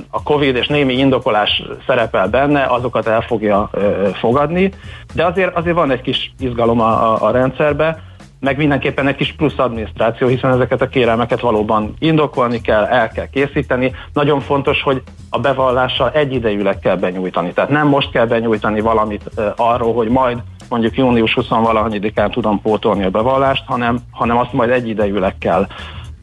[0.10, 3.70] a Covid és némi indokolás szerepel benne, azokat el fogja
[4.14, 4.74] fogadni,
[5.14, 8.04] de azért, azért van egy kis izgalom a, a, rendszerbe,
[8.40, 13.28] meg mindenképpen egy kis plusz adminisztráció, hiszen ezeket a kérelmeket valóban indokolni kell, el kell
[13.28, 13.92] készíteni.
[14.14, 17.54] Nagyon fontos, hogy a bevallással egyidejűleg kell benyújtani.
[17.54, 23.04] Tehát nem most kell benyújtani valamit arról, hogy majd mondjuk június 20 valahanyadikán tudom pótolni
[23.04, 25.68] a bevallást, hanem, hanem azt majd egyidejűleg kell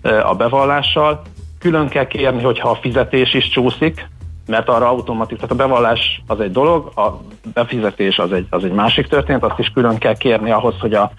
[0.03, 1.23] a bevallással.
[1.59, 4.09] Külön kell kérni, hogyha a fizetés is csúszik,
[4.47, 7.21] mert arra automatikus, tehát a bevallás az egy dolog, a
[7.55, 11.13] befizetés az egy, az egy másik történet, azt is külön kell kérni ahhoz, hogy a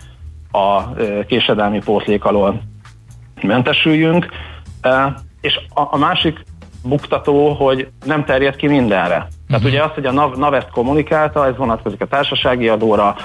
[0.51, 0.93] a
[1.27, 2.61] késedelmi pótlék alól
[3.41, 4.27] mentesüljünk.
[5.41, 6.43] És a, másik
[6.83, 9.15] buktató, hogy nem terjed ki mindenre.
[9.15, 9.29] Uh-huh.
[9.47, 13.15] Tehát ugye az, hogy a NAV, NAV ezt kommunikálta, ez vonatkozik a társasági adóra,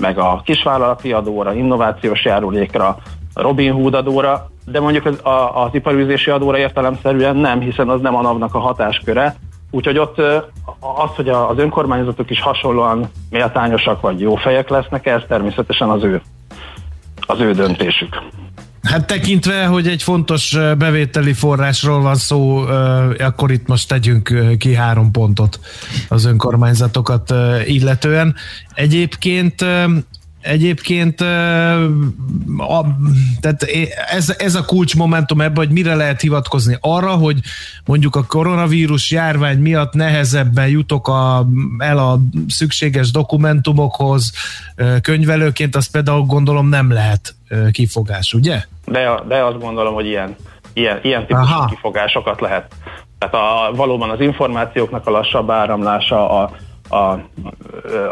[0.00, 2.98] meg a kisvállalati adóra, innovációs járulékra,
[3.34, 8.16] Robin Hood adóra, de mondjuk az, a, az iparűzési adóra értelemszerűen nem, hiszen az nem
[8.16, 9.36] a NAV-nak a hatásköre,
[9.74, 10.18] Úgyhogy ott
[10.80, 16.22] az, hogy az önkormányzatok is hasonlóan méltányosak vagy jó fejek lesznek, ez természetesen az ő,
[17.20, 18.22] az ő döntésük.
[18.82, 22.56] Hát tekintve, hogy egy fontos bevételi forrásról van szó,
[23.18, 25.60] akkor itt most tegyünk ki három pontot
[26.08, 27.34] az önkormányzatokat
[27.66, 28.34] illetően.
[28.74, 29.64] Egyébként
[30.42, 31.20] Egyébként
[32.58, 32.84] a,
[33.40, 33.62] tehát
[34.10, 37.38] ez, ez a kulcsmomentum ebben, hogy mire lehet hivatkozni arra, hogy
[37.84, 41.46] mondjuk a koronavírus járvány miatt nehezebben jutok a,
[41.78, 42.18] el a
[42.48, 44.32] szükséges dokumentumokhoz
[45.02, 47.34] könyvelőként, azt például gondolom nem lehet
[47.70, 48.62] kifogás, ugye?
[48.86, 50.36] De, de azt gondolom, hogy ilyen,
[50.72, 51.66] ilyen, ilyen típusú Aha.
[51.66, 52.74] kifogásokat lehet.
[53.18, 56.50] Tehát a, valóban az információknak a lassabb áramlása, a,
[56.92, 57.18] a,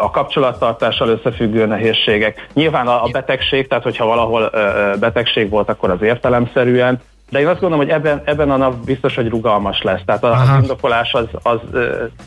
[0.01, 2.49] a kapcsolattartással összefüggő nehézségek.
[2.53, 4.51] Nyilván a, a betegség, tehát hogyha valahol
[5.01, 7.01] betegség volt, akkor az értelemszerűen,
[7.31, 10.01] de én azt gondolom, hogy ebben, ebben a nap biztos, hogy rugalmas lesz.
[10.07, 11.59] Tehát az indokolás az, az,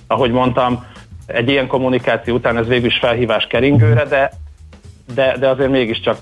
[0.07, 0.85] ahogy mondtam,
[1.25, 4.31] egy ilyen kommunikáció után ez végül is felhívás keringőre, de,
[5.15, 6.17] de, de azért mégiscsak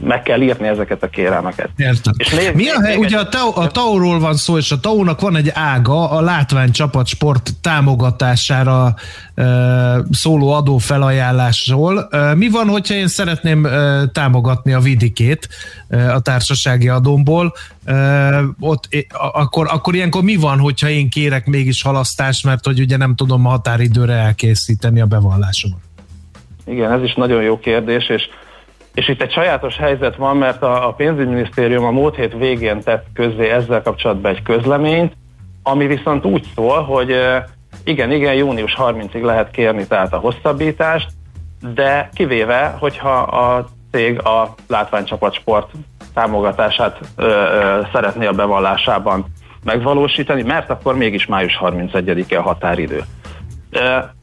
[0.00, 1.68] meg kell írni ezeket a kérelmeket.
[1.76, 2.12] Értem.
[2.16, 5.20] És nézd, Mi a hely, ugye a, TAO, a TAO-ról van szó, és a TAO-nak
[5.20, 8.94] van egy ága a látványcsapatsport támogatására
[9.34, 9.44] e,
[10.10, 12.08] szóló adófelajánlásról.
[12.10, 15.48] E, mi van, hogyha én szeretném e, támogatni a vidikét
[15.88, 17.52] e, a társasági adómból?
[17.84, 17.94] E,
[18.60, 18.98] ott, e,
[19.32, 23.46] akkor, akkor ilyenkor mi van, hogyha én kérek mégis halasztást, mert hogy ugye nem tudom
[23.46, 25.78] a határidőre elkészíteni a bevallásomat?
[26.66, 28.28] Igen, ez is nagyon jó kérdés, és
[28.94, 33.06] és itt egy sajátos helyzet van, mert a, a pénzügyminisztérium a múlt hét végén tett
[33.14, 35.12] közzé ezzel kapcsolatban egy közleményt,
[35.62, 37.16] ami viszont úgy szól, hogy
[37.84, 41.08] igen, igen, június 30-ig lehet kérni tehát a hosszabbítást,
[41.74, 45.70] de kivéve, hogyha a cég a látványcsapatsport
[46.14, 49.24] támogatását ö, ö, szeretné a bevallásában
[49.64, 53.02] megvalósítani, mert akkor mégis május 31-e a határidő.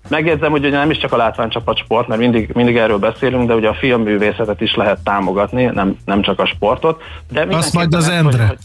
[0.10, 3.54] Megjegyzem, hogy ugye nem is csak a látványcsapat sport, mert mindig, mindig erről beszélünk, de
[3.54, 7.02] ugye a filmművészetet is lehet támogatni, nem, nem csak a sportot.
[7.32, 8.46] De Azt majd az Endre.
[8.48, 8.58] Hogy,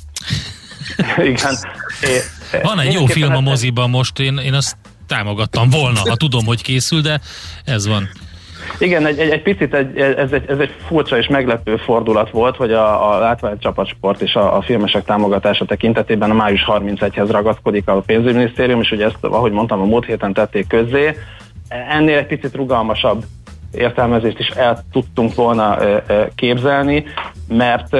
[1.14, 1.54] hogy, igen.
[2.02, 4.76] É, Van egy jó film a moziban most, én, én azt
[5.06, 7.20] támogattam volna, ha tudom, hogy készül, de
[7.64, 8.08] ez van.
[8.78, 12.56] Igen, egy, egy, egy picit egy, ez, egy, ez egy furcsa és meglepő fordulat volt,
[12.56, 18.00] hogy a, a látványcsapatsport és a, a filmesek támogatása tekintetében a május 31-hez ragaszkodik a
[18.00, 21.16] pénzügyminisztérium, és ugye ezt, ahogy mondtam, a múlt héten tették közzé.
[21.68, 23.24] Ennél egy picit rugalmasabb
[23.72, 25.78] értelmezést is el tudtunk volna
[26.34, 27.04] képzelni,
[27.48, 27.96] mert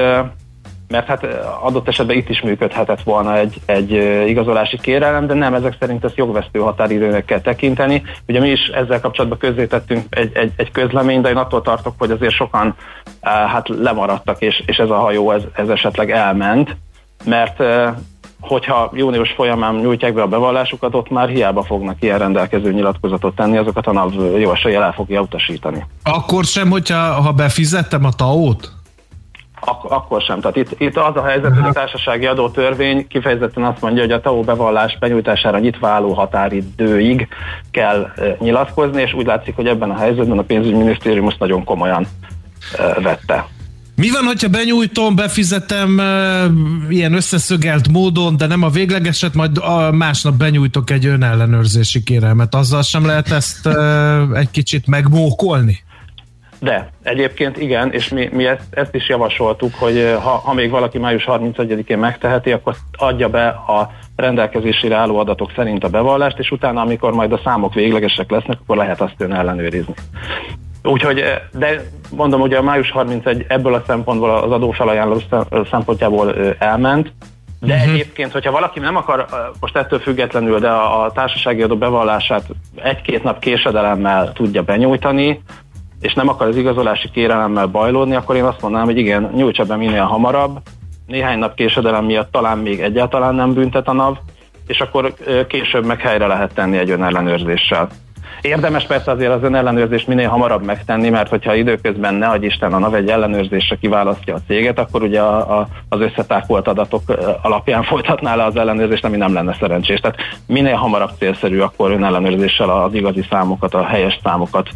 [0.87, 1.23] mert hát
[1.61, 3.91] adott esetben itt is működhetett volna egy, egy
[4.27, 8.03] igazolási kérelem, de nem, ezek szerint ezt jogvesztő határidőnek kell tekinteni.
[8.27, 12.11] Ugye mi is ezzel kapcsolatban közzétettünk egy, egy, egy közleményt, de én attól tartok, hogy
[12.11, 12.75] azért sokan
[13.21, 16.75] hát lemaradtak, és, és ez a hajó ez, ez esetleg elment,
[17.25, 17.63] mert
[18.39, 23.57] hogyha június folyamán nyújtják be a bevallásukat, ott már hiába fognak ilyen rendelkező nyilatkozatot tenni,
[23.57, 25.85] azokat a NAV jó eséllyel el fogja utasítani.
[26.03, 28.74] Akkor sem, hogyha ha befizettem a TAO-t?
[29.65, 30.39] Ak- akkor sem.
[30.39, 34.21] Tehát itt, itt az a helyzet, hogy a társasági adótörvény kifejezetten azt mondja, hogy a
[34.21, 37.27] TAO bevallás benyújtására nyitva álló határidőig
[37.71, 38.07] kell
[38.39, 42.07] nyilatkozni, és úgy látszik, hogy ebben a helyzetben a pénzügyminisztérium azt nagyon komolyan
[43.01, 43.47] vette.
[43.95, 46.01] Mi van, hogyha benyújtom, befizetem
[46.89, 49.59] ilyen összeszögelt módon, de nem a véglegeset, majd
[49.91, 52.55] másnap benyújtok egy önellenőrzési kérelmet.
[52.55, 53.69] Azzal sem lehet ezt
[54.33, 55.83] egy kicsit megmókolni?
[56.59, 60.97] De egyébként igen, és mi, mi ezt, ezt is javasoltuk, hogy ha, ha még valaki
[60.97, 66.81] május 31-én megteheti, akkor adja be a rendelkezésére álló adatok szerint a bevallást, és utána,
[66.81, 69.93] amikor majd a számok véglegesek lesznek, akkor lehet azt ön ellenőrizni.
[70.83, 71.81] Úgyhogy, de
[72.11, 75.21] mondom, ugye a május 31 ebből a szempontból az adófelajánló
[75.69, 77.11] szempontjából elment,
[77.59, 77.93] de uh-huh.
[77.93, 79.25] egyébként, hogyha valaki nem akar,
[79.59, 82.45] most ettől függetlenül, de a, a társasági adó bevallását
[82.75, 85.41] egy-két nap késedelemmel tudja benyújtani,
[86.05, 89.75] és nem akar az igazolási kérelemmel bajlódni, akkor én azt mondanám, hogy igen, nyújtsa be
[89.75, 90.61] minél hamarabb,
[91.07, 94.17] néhány nap késedelem miatt talán még egyáltalán nem büntet a NAV,
[94.67, 95.13] és akkor
[95.47, 97.89] később meg helyre lehet tenni egy önellenőrzéssel.
[98.41, 102.79] Érdemes persze azért az önellenőrzést minél hamarabb megtenni, mert hogyha időközben ne adj Isten a
[102.79, 107.01] NAV egy ellenőrzésre kiválasztja a céget, akkor ugye a, a, az összetákolt adatok
[107.41, 109.99] alapján folytatná le az ellenőrzést, ami nem lenne szerencsés.
[109.99, 110.17] Tehát
[110.47, 114.69] minél hamarabb célszerű akkor önellenőrzéssel az igazi számokat, a helyes számokat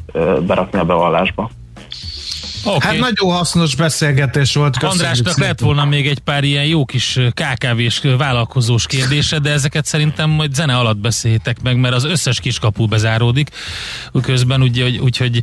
[0.47, 1.49] berakni a bevallásba.
[2.63, 2.79] Okay.
[2.79, 4.77] Hát nagyon hasznos beszélgetés volt.
[4.77, 5.47] Köszönjük Andrásnak szépen.
[5.47, 10.53] lett volna még egy pár ilyen jó kis KKV-s vállalkozós kérdése, de ezeket szerintem majd
[10.53, 13.49] zene alatt beszéltek meg, mert az összes kiskapu bezáródik
[14.21, 15.41] közben, úgyhogy, úgyhogy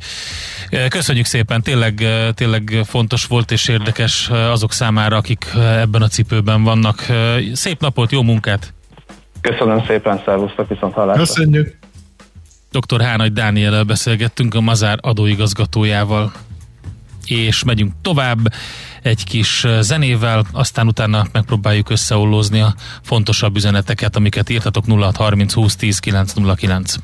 [0.88, 7.06] köszönjük szépen, tényleg, tényleg fontos volt és érdekes azok számára, akik ebben a cipőben vannak.
[7.52, 8.74] Szép napot, jó munkát!
[9.40, 11.22] Köszönöm szépen, szervusztok, viszont hallásra!
[11.22, 11.78] Köszönjük!
[12.70, 13.02] Dr.
[13.02, 16.32] Hánagy Dániel beszélgettünk a Mazár adóigazgatójával
[17.26, 18.52] és megyünk tovább
[19.02, 25.98] egy kis zenével, aztán utána megpróbáljuk összeollózni a fontosabb üzeneteket, amiket írtatok 0630 20 10
[25.98, 26.94] 909.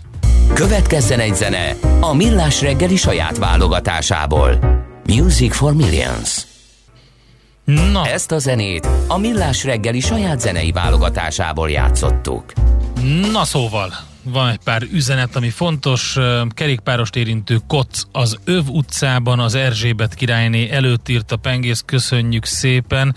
[0.55, 4.59] Következzen egy zene a Millás reggeli saját válogatásából.
[5.07, 6.41] Music for Millions.
[7.65, 8.07] Na.
[8.07, 12.53] Ezt a zenét a Millás reggeli saját zenei válogatásából játszottuk.
[13.33, 13.93] Na szóval,
[14.23, 16.19] van egy pár üzenet, ami fontos.
[16.49, 23.17] Kerékpárost érintő koc az Öv utcában, az Erzsébet királyné előtt írt a pengész, köszönjük szépen.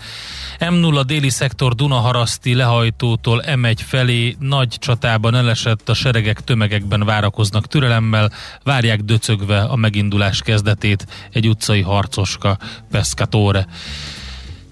[0.58, 8.32] M0 déli szektor Dunaharaszti lehajtótól M1 felé nagy csatában elesett, a seregek tömegekben várakoznak türelemmel,
[8.62, 12.58] várják döcögve a megindulás kezdetét egy utcai harcoska
[12.90, 13.66] Pescatore.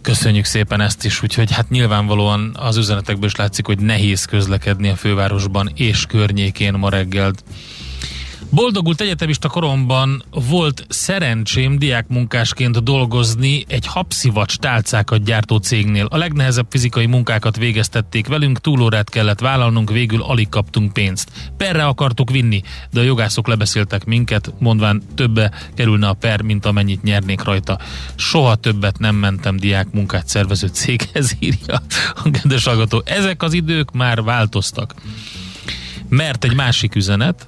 [0.05, 4.97] Köszönjük szépen ezt is, úgyhogy hát nyilvánvalóan az üzenetekből is látszik, hogy nehéz közlekedni a
[4.97, 7.33] fővárosban és környékén ma reggel.
[8.55, 16.07] Boldogult egyetemista koromban volt szerencsém diákmunkásként dolgozni egy habszivacs tálcákat gyártó cégnél.
[16.11, 21.31] A legnehezebb fizikai munkákat végeztették velünk, túlórát kellett vállalnunk, végül alig kaptunk pénzt.
[21.57, 27.03] Perre akartuk vinni, de a jogászok lebeszéltek minket, mondván többe kerülne a per, mint amennyit
[27.03, 27.79] nyernék rajta.
[28.15, 31.83] Soha többet nem mentem diákmunkát szervező céghez, írja
[32.15, 33.03] a kedves hallgató.
[33.05, 34.95] Ezek az idők már változtak.
[36.09, 37.47] Mert egy másik üzenet,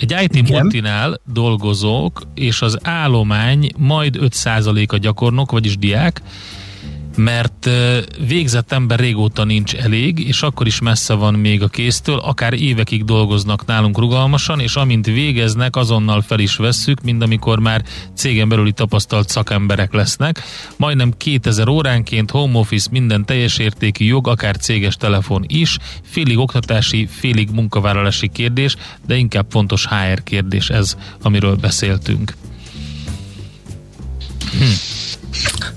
[0.00, 0.60] egy IT Igen.
[0.62, 6.22] multinál dolgozók, és az állomány majd 5% a gyakornok, vagyis diák,
[7.20, 7.70] mert
[8.26, 13.04] végzett ember régóta nincs elég, és akkor is messze van még a kéztől, akár évekig
[13.04, 18.72] dolgoznak nálunk rugalmasan, és amint végeznek, azonnal fel is vesszük, mint amikor már cégen belüli
[18.72, 20.42] tapasztalt szakemberek lesznek.
[20.76, 27.06] Majdnem 2000 óránként home office, minden teljes értékű jog, akár céges telefon is, félig oktatási,
[27.10, 32.34] félig munkavállalási kérdés, de inkább fontos HR kérdés ez, amiről beszéltünk.
[34.58, 34.99] Hm.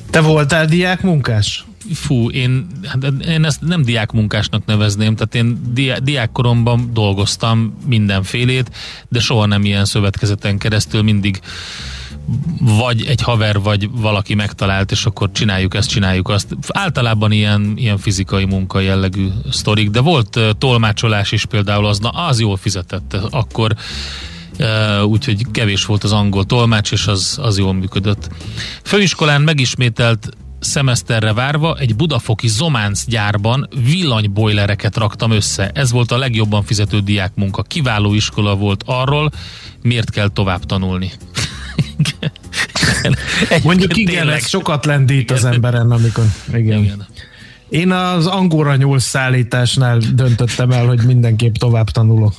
[0.09, 1.65] Te voltál diák munkás?
[1.93, 8.71] Fú, én, hát én ezt nem diák munkásnak nevezném, tehát én diák, diákkoromban dolgoztam mindenfélét,
[9.09, 11.39] de soha nem ilyen szövetkezeten keresztül, mindig
[12.59, 16.55] vagy egy haver, vagy valaki megtalált, és akkor csináljuk ezt, csináljuk azt.
[16.67, 22.39] Általában ilyen, ilyen fizikai munka jellegű sztorik, de volt tolmácsolás is például, az, na, az
[22.39, 23.13] jól fizetett.
[23.29, 23.75] Akkor
[25.05, 28.29] úgyhogy kevés volt az angol tolmács, és az, az jól működött.
[28.83, 30.29] Főiskolán megismételt
[30.59, 35.71] szemeszterre várva egy budafoki Zománc gyárban villanybojlereket raktam össze.
[35.73, 37.61] Ez volt a legjobban fizető diákmunka.
[37.61, 39.31] Kiváló iskola volt arról,
[39.81, 41.11] miért kell tovább tanulni.
[43.63, 44.37] Mondjuk igen, tényleg.
[44.37, 45.35] ez sokat lendít igen.
[45.35, 46.25] az emberen, amikor...
[46.53, 46.83] Igen.
[46.83, 47.05] igen.
[47.69, 52.33] Én az angóra nyúl szállításnál döntöttem el, hogy mindenképp tovább tanulok.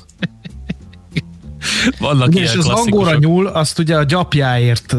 [1.99, 4.97] Vannak ugye, és az angóra nyúl, azt ugye a gyapjáért,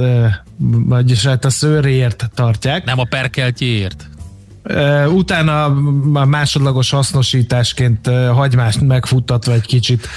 [0.86, 2.86] vagyis hát a szőréért tartják.
[2.86, 4.09] Nem a perkeltjéért.
[5.07, 5.63] Utána
[6.13, 10.07] a másodlagos hasznosításként hagymást megfuttatva egy kicsit,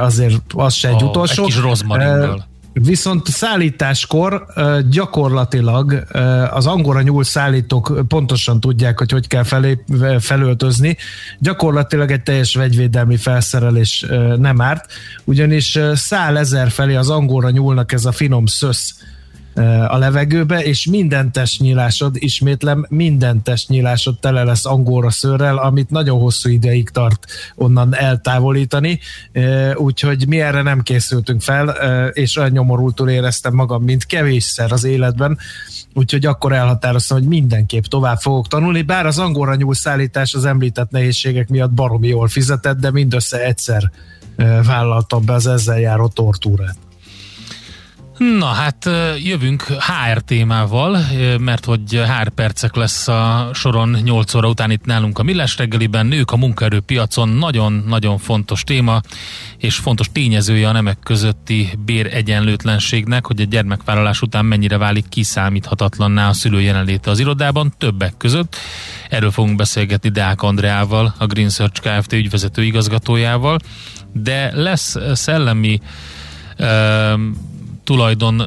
[0.00, 1.42] azért az se egy oh, utolsó.
[1.42, 2.50] Egy kis rozmarinból.
[2.72, 4.46] Viszont szállításkor
[4.90, 6.04] gyakorlatilag
[6.50, 9.84] az angora nyúl szállítók pontosan tudják, hogy hogy kell felé,
[10.20, 10.96] felöltözni.
[11.38, 14.06] Gyakorlatilag egy teljes vegyvédelmi felszerelés
[14.36, 14.92] nem árt,
[15.24, 18.94] ugyanis szál ezer felé az angora nyúlnak ez a finom szösz
[19.88, 26.48] a levegőbe, és minden testnyílásod, ismétlem, minden testnyílásod tele lesz angóra szőrrel, amit nagyon hosszú
[26.48, 28.98] ideig tart onnan eltávolítani,
[29.74, 31.68] úgyhogy mi erre nem készültünk fel,
[32.12, 35.38] és olyan nyomorultul éreztem magam, mint kevésszer az életben,
[35.94, 40.90] úgyhogy akkor elhatároztam, hogy mindenképp tovább fogok tanulni, bár az angolra nyúl szállítás az említett
[40.90, 43.90] nehézségek miatt baromi jól fizetett, de mindössze egyszer
[44.66, 46.76] vállaltam be az ezzel járó tortúrát.
[48.18, 48.90] Na hát
[49.24, 50.98] jövünk HR témával,
[51.38, 56.06] mert hogy HR percek lesz a soron 8 óra után itt nálunk a Millás reggeliben.
[56.06, 59.00] Nők a munkaerőpiacon nagyon-nagyon fontos téma,
[59.58, 66.32] és fontos tényezője a nemek közötti béregyenlőtlenségnek, hogy a gyermekvállalás után mennyire válik kiszámíthatatlanná a
[66.32, 68.56] szülő jelenléte az irodában, többek között.
[69.08, 72.12] Erről fogunk beszélgetni Deák Andreával, a Green Search Kft.
[72.12, 73.58] ügyvezető igazgatójával,
[74.12, 75.80] de lesz szellemi
[77.84, 78.44] tulajdon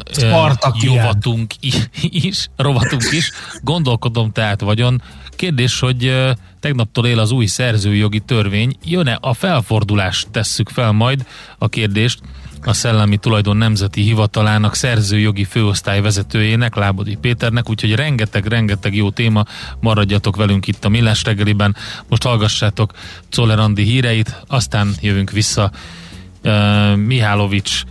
[0.81, 1.53] jovatunk
[2.09, 3.31] is, rovatunk is,
[3.61, 5.01] gondolkodom tehát vagyon.
[5.29, 11.25] Kérdés, hogy tegnaptól él az új szerzőjogi törvény, jön-e a felfordulást, tesszük fel majd
[11.57, 12.19] a kérdést.
[12.67, 19.45] A Szellemi Tulajdon Nemzeti Hivatalának szerzőjogi főosztály vezetőjének, Lábodi Péternek, úgyhogy rengeteg-rengeteg jó téma,
[19.79, 21.75] maradjatok velünk itt a Millás reggeliben.
[22.09, 22.93] Most hallgassátok
[23.29, 25.71] Czoller Andi híreit, aztán jövünk vissza.
[26.43, 27.83] Uh, Mihálovics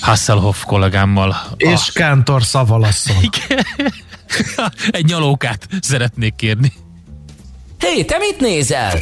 [0.00, 1.36] Hasselhoff kollégámmal.
[1.56, 1.92] És a...
[1.94, 3.16] Kántor szavalasszon.
[4.90, 6.72] Egy nyalókát szeretnék kérni.
[7.78, 9.00] Hé, hey, te mit nézel?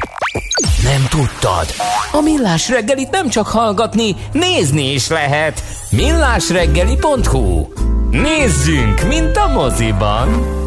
[0.83, 1.67] Nem tudtad?
[2.13, 5.63] A Millás reggelit nem csak hallgatni, nézni is lehet.
[5.91, 7.67] millásreggeli.hu
[8.11, 10.65] Nézzünk, mint a moziban!